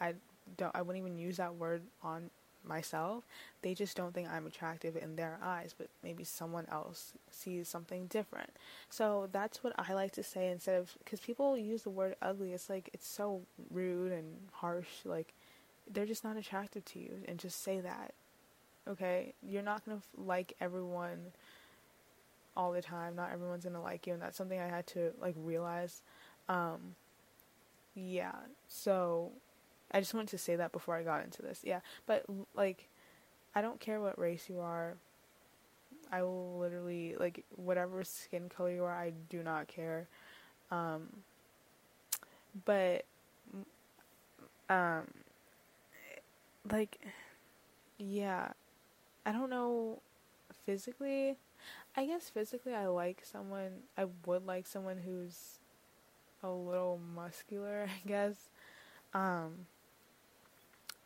[0.00, 0.14] I
[0.56, 2.30] don't I wouldn't even use that word on
[2.66, 3.24] myself.
[3.62, 8.06] They just don't think I'm attractive in their eyes, but maybe someone else sees something
[8.06, 8.50] different.
[8.88, 12.52] So that's what I like to say instead of because people use the word ugly.
[12.52, 14.88] It's like it's so rude and harsh.
[15.04, 15.34] Like
[15.90, 18.14] they're just not attractive to you and just say that
[18.88, 19.34] okay?
[19.46, 21.32] You're not going to like everyone
[22.56, 23.16] all the time.
[23.16, 26.02] Not everyone's going to like you and that's something i had to like realize.
[26.48, 26.94] Um
[27.96, 28.32] yeah
[28.66, 29.30] so
[29.92, 31.80] i just wanted to say that before i got into this yeah.
[32.06, 32.24] But
[32.54, 32.88] like
[33.54, 34.94] i don't care what race you are.
[36.12, 40.06] I will literally like whatever skin color you are i do not care.
[40.70, 41.08] Um
[42.64, 43.04] but
[44.68, 45.02] um
[46.70, 46.98] like
[47.98, 48.48] yeah
[49.26, 50.00] i don't know
[50.66, 51.36] physically.
[51.96, 55.58] I guess physically i like someone i would like someone who's
[56.42, 58.50] a little muscular i guess.
[59.12, 59.66] Um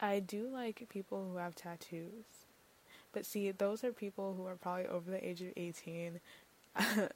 [0.00, 2.46] i do like people who have tattoos.
[3.12, 6.20] But see those are people who are probably over the age of 18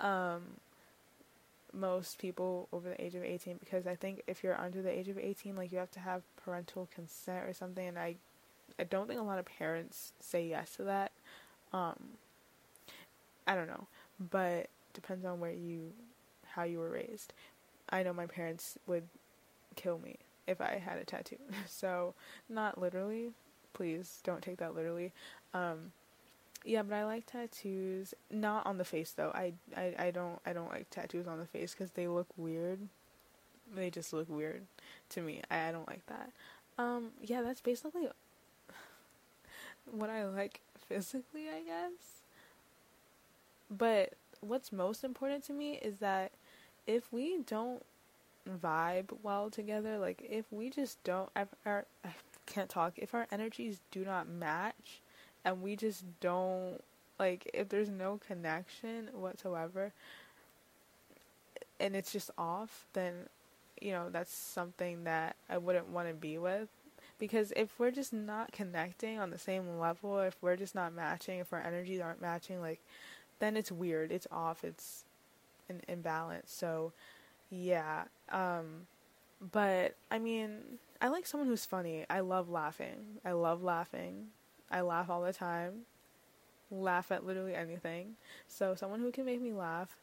[0.00, 0.42] um
[1.72, 5.08] most people over the age of 18 because I think if you're under the age
[5.08, 8.16] of 18 like you have to have parental consent or something and I
[8.78, 11.12] I don't think a lot of parents say yes to that
[11.72, 11.96] um
[13.46, 13.86] I don't know
[14.30, 15.92] but depends on where you
[16.46, 17.32] how you were raised
[17.90, 19.04] I know my parents would
[19.76, 20.16] kill me
[20.46, 21.36] if I had a tattoo.
[21.66, 22.14] so,
[22.48, 23.30] not literally.
[23.72, 25.12] Please don't take that literally.
[25.54, 25.92] Um,
[26.64, 28.14] yeah, but I like tattoos.
[28.30, 29.30] Not on the face though.
[29.34, 32.80] I, I, I don't I don't like tattoos on the face because they look weird.
[33.74, 34.62] They just look weird
[35.10, 35.42] to me.
[35.50, 36.30] I, I don't like that.
[36.78, 38.08] Um, yeah, that's basically
[39.92, 42.22] what I like physically, I guess.
[43.70, 46.32] But what's most important to me is that
[46.86, 47.84] if we don't
[48.62, 52.10] vibe well together, like if we just don't, if our, I
[52.46, 55.00] can't talk, if our energies do not match
[55.44, 56.82] and we just don't,
[57.18, 59.92] like, if there's no connection whatsoever
[61.80, 63.14] and it's just off, then,
[63.80, 66.68] you know, that's something that I wouldn't want to be with.
[67.18, 71.40] Because if we're just not connecting on the same level, if we're just not matching,
[71.40, 72.80] if our energies aren't matching, like,
[73.40, 75.04] then it's weird, it's off, it's
[75.68, 76.52] an imbalance.
[76.52, 76.92] So,
[77.50, 78.04] yeah.
[78.30, 78.86] Um,
[79.52, 82.04] but I mean, I like someone who's funny.
[82.10, 83.20] I love laughing.
[83.24, 84.28] I love laughing.
[84.70, 85.82] I laugh all the time.
[86.70, 88.16] Laugh at literally anything.
[88.46, 89.96] So, someone who can make me laugh,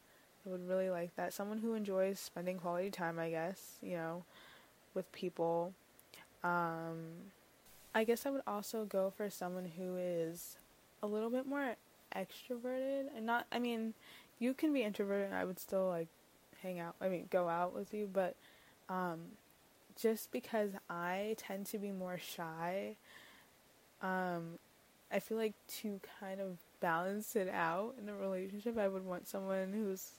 [0.45, 1.33] I would really like that.
[1.33, 4.23] Someone who enjoys spending quality time, I guess, you know,
[4.93, 5.73] with people.
[6.45, 7.31] Um,
[7.95, 10.57] I guess I would also go for someone who is
[11.01, 11.75] a little bit more
[12.15, 13.95] extroverted and not I mean,
[14.37, 16.07] you can be introverted and I would still like
[16.61, 18.35] hang out I mean go out with you, but
[18.89, 19.19] um
[19.99, 22.95] just because I tend to be more shy,
[24.01, 24.59] um
[25.11, 29.27] I feel like to kind of balance it out in a relationship, I would want
[29.27, 30.11] someone who's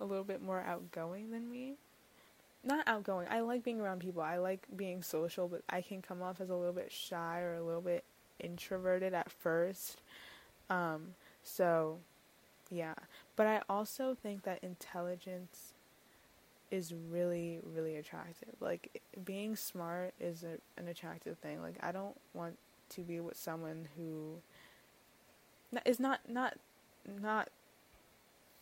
[0.00, 1.74] a little bit more outgoing than me.
[2.66, 3.28] Not outgoing.
[3.30, 4.22] I like being around people.
[4.22, 7.54] I like being social, but I can come off as a little bit shy or
[7.54, 8.02] a little bit
[8.40, 10.02] introverted at first.
[10.68, 11.14] Um,
[11.44, 11.98] so,
[12.68, 12.94] yeah.
[13.36, 15.74] But I also think that intelligence
[16.72, 18.56] is really, really attractive.
[18.58, 21.62] Like, being smart is a, an attractive thing.
[21.62, 22.58] Like, I don't want
[22.90, 24.38] to be with someone who
[25.84, 26.54] is not, not,
[27.22, 27.48] not,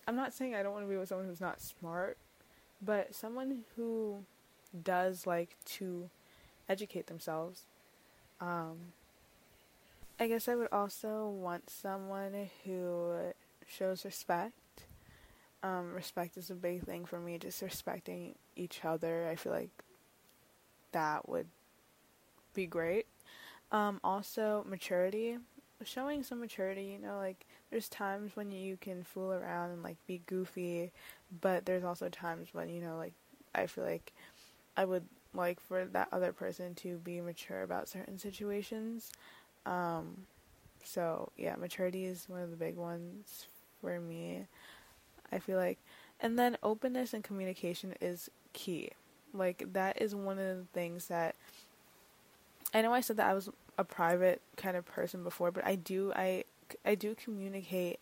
[0.06, 2.18] I'm not saying I don't want to be with someone who's not smart,
[2.84, 4.24] but someone who
[4.82, 6.10] does like to
[6.68, 7.62] educate themselves.
[8.40, 8.92] Um,
[10.18, 13.14] I guess I would also want someone who
[13.66, 14.54] shows respect.
[15.62, 19.28] Um, respect is a big thing for me, just respecting each other.
[19.28, 19.70] I feel like
[20.92, 21.46] that would
[22.52, 23.06] be great.
[23.72, 25.38] Um, also, maturity.
[25.82, 29.96] Showing some maturity, you know, like there's times when you can fool around and like
[30.06, 30.92] be goofy,
[31.40, 33.14] but there's also times when, you know, like
[33.52, 34.12] I feel like
[34.76, 35.02] I would
[35.34, 39.10] like for that other person to be mature about certain situations.
[39.66, 40.18] Um,
[40.84, 43.46] so yeah, maturity is one of the big ones
[43.80, 44.46] for me.
[45.32, 45.80] I feel like,
[46.20, 48.90] and then openness and communication is key.
[49.32, 51.34] Like that is one of the things that
[52.72, 55.74] I know I said that I was a private kind of person before, but I
[55.74, 56.44] do I
[56.84, 58.00] I do communicate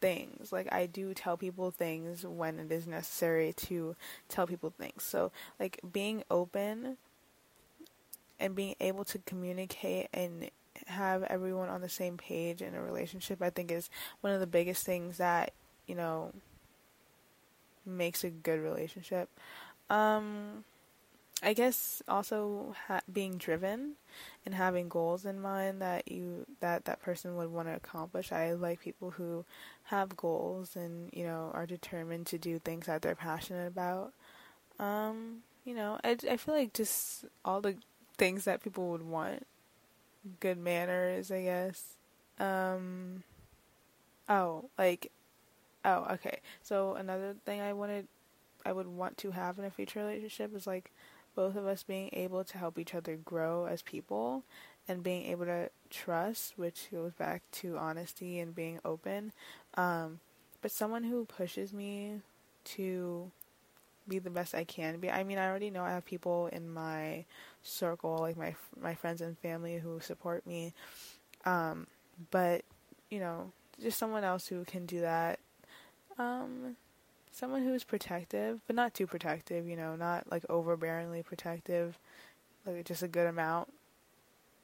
[0.00, 0.52] things.
[0.52, 3.96] Like I do tell people things when it is necessary to
[4.28, 5.02] tell people things.
[5.02, 6.96] So like being open
[8.40, 10.50] and being able to communicate and
[10.86, 13.90] have everyone on the same page in a relationship, I think is
[14.20, 15.52] one of the biggest things that,
[15.86, 16.32] you know,
[17.86, 19.28] makes a good relationship.
[19.90, 20.64] Um,
[21.44, 23.92] I guess also ha- being driven
[24.46, 28.32] and having goals in mind that you that that person would want to accomplish.
[28.32, 29.44] I like people who
[29.84, 34.12] have goals and you know are determined to do things that they're passionate about.
[34.78, 37.76] Um, you know, I I feel like just all the
[38.18, 39.46] things that people would want.
[40.40, 41.84] Good manners, I guess.
[42.38, 43.22] Um
[44.28, 45.10] oh, like
[45.84, 46.40] oh, okay.
[46.62, 48.08] So another thing I wanted
[48.66, 50.90] I would want to have in a future relationship is like
[51.34, 54.44] both of us being able to help each other grow as people
[54.88, 59.32] and being able to trust, which goes back to honesty and being open.
[59.76, 60.20] Um,
[60.60, 62.20] but someone who pushes me
[62.64, 63.30] to
[64.06, 65.10] be the best I can be.
[65.10, 67.24] I mean, I already know I have people in my
[67.62, 70.74] circle, like my my friends and family, who support me.
[71.44, 71.86] Um,
[72.30, 72.62] but
[73.10, 75.38] you know, just someone else who can do that.
[76.18, 76.76] Um,
[77.34, 79.66] someone who's protective, but not too protective.
[79.68, 81.98] You know, not like overbearingly protective,
[82.66, 83.72] like just a good amount.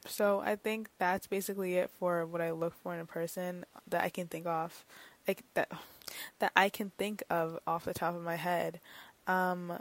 [0.07, 4.03] So I think that's basically it for what I look for in a person that
[4.03, 4.85] I can think of,
[5.29, 5.71] like that
[6.39, 8.81] that I can think of off the top of my head.
[9.27, 9.79] Um,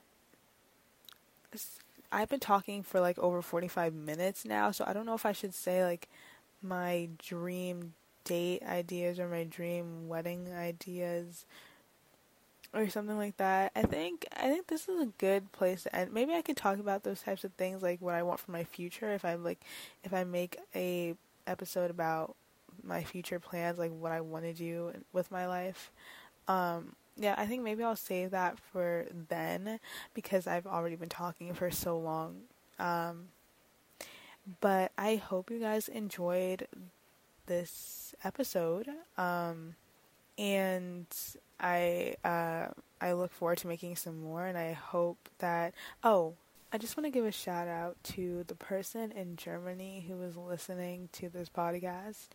[2.11, 5.31] I've been talking for like over 45 minutes now, so I don't know if I
[5.31, 6.09] should say like
[6.61, 11.45] my dream date ideas or my dream wedding ideas.
[12.73, 13.71] Or something like that.
[13.75, 16.13] I think I think this is a good place to end.
[16.13, 18.63] Maybe I could talk about those types of things, like what I want for my
[18.63, 19.11] future.
[19.13, 19.59] If I like,
[20.03, 21.15] if I make a
[21.47, 22.35] episode about
[22.83, 25.91] my future plans, like what I want to do with my life.
[26.47, 29.79] Um, yeah, I think maybe I'll save that for then
[30.13, 32.41] because I've already been talking for so long.
[32.79, 33.27] Um,
[34.61, 36.67] but I hope you guys enjoyed
[37.45, 38.87] this episode.
[39.17, 39.75] Um,
[40.37, 41.05] and
[41.59, 42.67] I uh,
[43.01, 45.73] I look forward to making some more, and I hope that.
[46.03, 46.35] Oh,
[46.71, 50.37] I just want to give a shout out to the person in Germany who was
[50.37, 52.27] listening to this podcast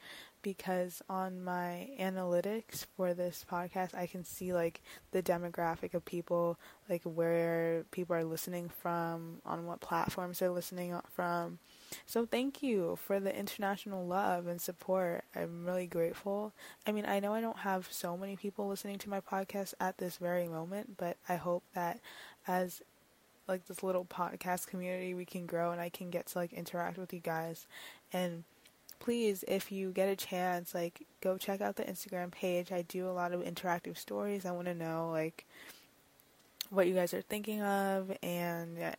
[0.43, 6.59] because on my analytics for this podcast, I can see like the demographic of people,
[6.89, 11.61] like where people are listening from, on what platforms they're listening from.
[12.07, 15.25] So thank you for the international love and support.
[15.35, 16.53] I'm really grateful.
[16.87, 19.99] I mean, I know I don't have so many people listening to my podcast at
[19.99, 22.01] this very moment, but I hope that
[22.47, 22.83] as
[23.47, 26.97] like this little podcast community we can grow and I can get to like interact
[26.97, 27.67] with you guys
[28.11, 28.45] and
[29.05, 32.73] please, if you get a chance, like go check out the Instagram page.
[32.73, 34.47] I do a lot of interactive stories.
[34.47, 35.45] I want to know like
[36.71, 38.93] what you guys are thinking of, and uh,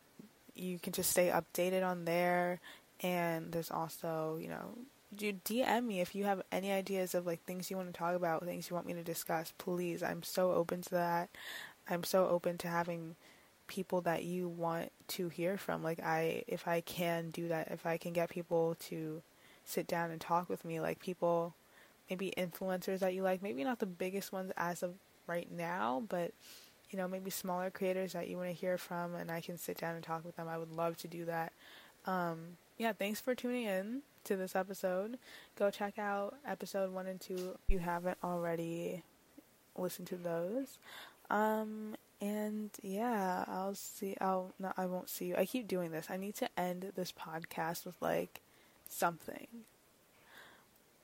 [0.53, 2.59] you can just stay updated on there.
[3.05, 4.79] And there's also, you know,
[5.15, 8.15] do DM me if you have any ideas of like things you want to talk
[8.15, 9.53] about, things you want me to discuss.
[9.59, 11.29] Please, I'm so open to that.
[11.87, 13.15] I'm so open to having
[13.67, 15.83] people that you want to hear from.
[15.83, 19.21] Like I, if I can do that, if I can get people to
[19.65, 21.53] sit down and talk with me, like people,
[22.09, 24.95] maybe influencers that you like, maybe not the biggest ones as of
[25.27, 26.31] right now, but
[26.89, 29.77] you know, maybe smaller creators that you want to hear from, and I can sit
[29.77, 30.47] down and talk with them.
[30.47, 31.53] I would love to do that.
[32.07, 35.17] Um, yeah, thanks for tuning in to this episode.
[35.57, 39.03] Go check out episode one and two if you haven't already
[39.77, 40.77] listened to those.
[41.29, 44.15] Um, and yeah, I'll see.
[44.19, 45.35] I'll no, I won't see you.
[45.37, 46.07] I keep doing this.
[46.09, 48.41] I need to end this podcast with like
[48.89, 49.47] something.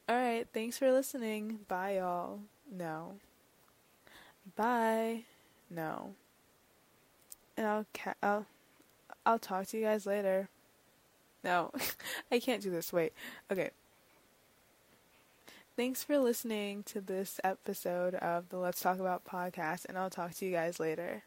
[0.09, 1.59] Alright, thanks for listening.
[1.67, 2.39] Bye, y'all.
[2.69, 3.13] No.
[4.55, 5.23] Bye.
[5.69, 6.15] No.
[7.55, 8.45] And I'll ca- I'll
[9.25, 10.49] I'll talk to you guys later.
[11.43, 11.71] No,
[12.31, 12.93] I can't do this.
[12.93, 13.13] Wait.
[13.51, 13.71] Okay.
[15.75, 20.33] Thanks for listening to this episode of the Let's Talk About podcast, and I'll talk
[20.35, 21.23] to you guys later.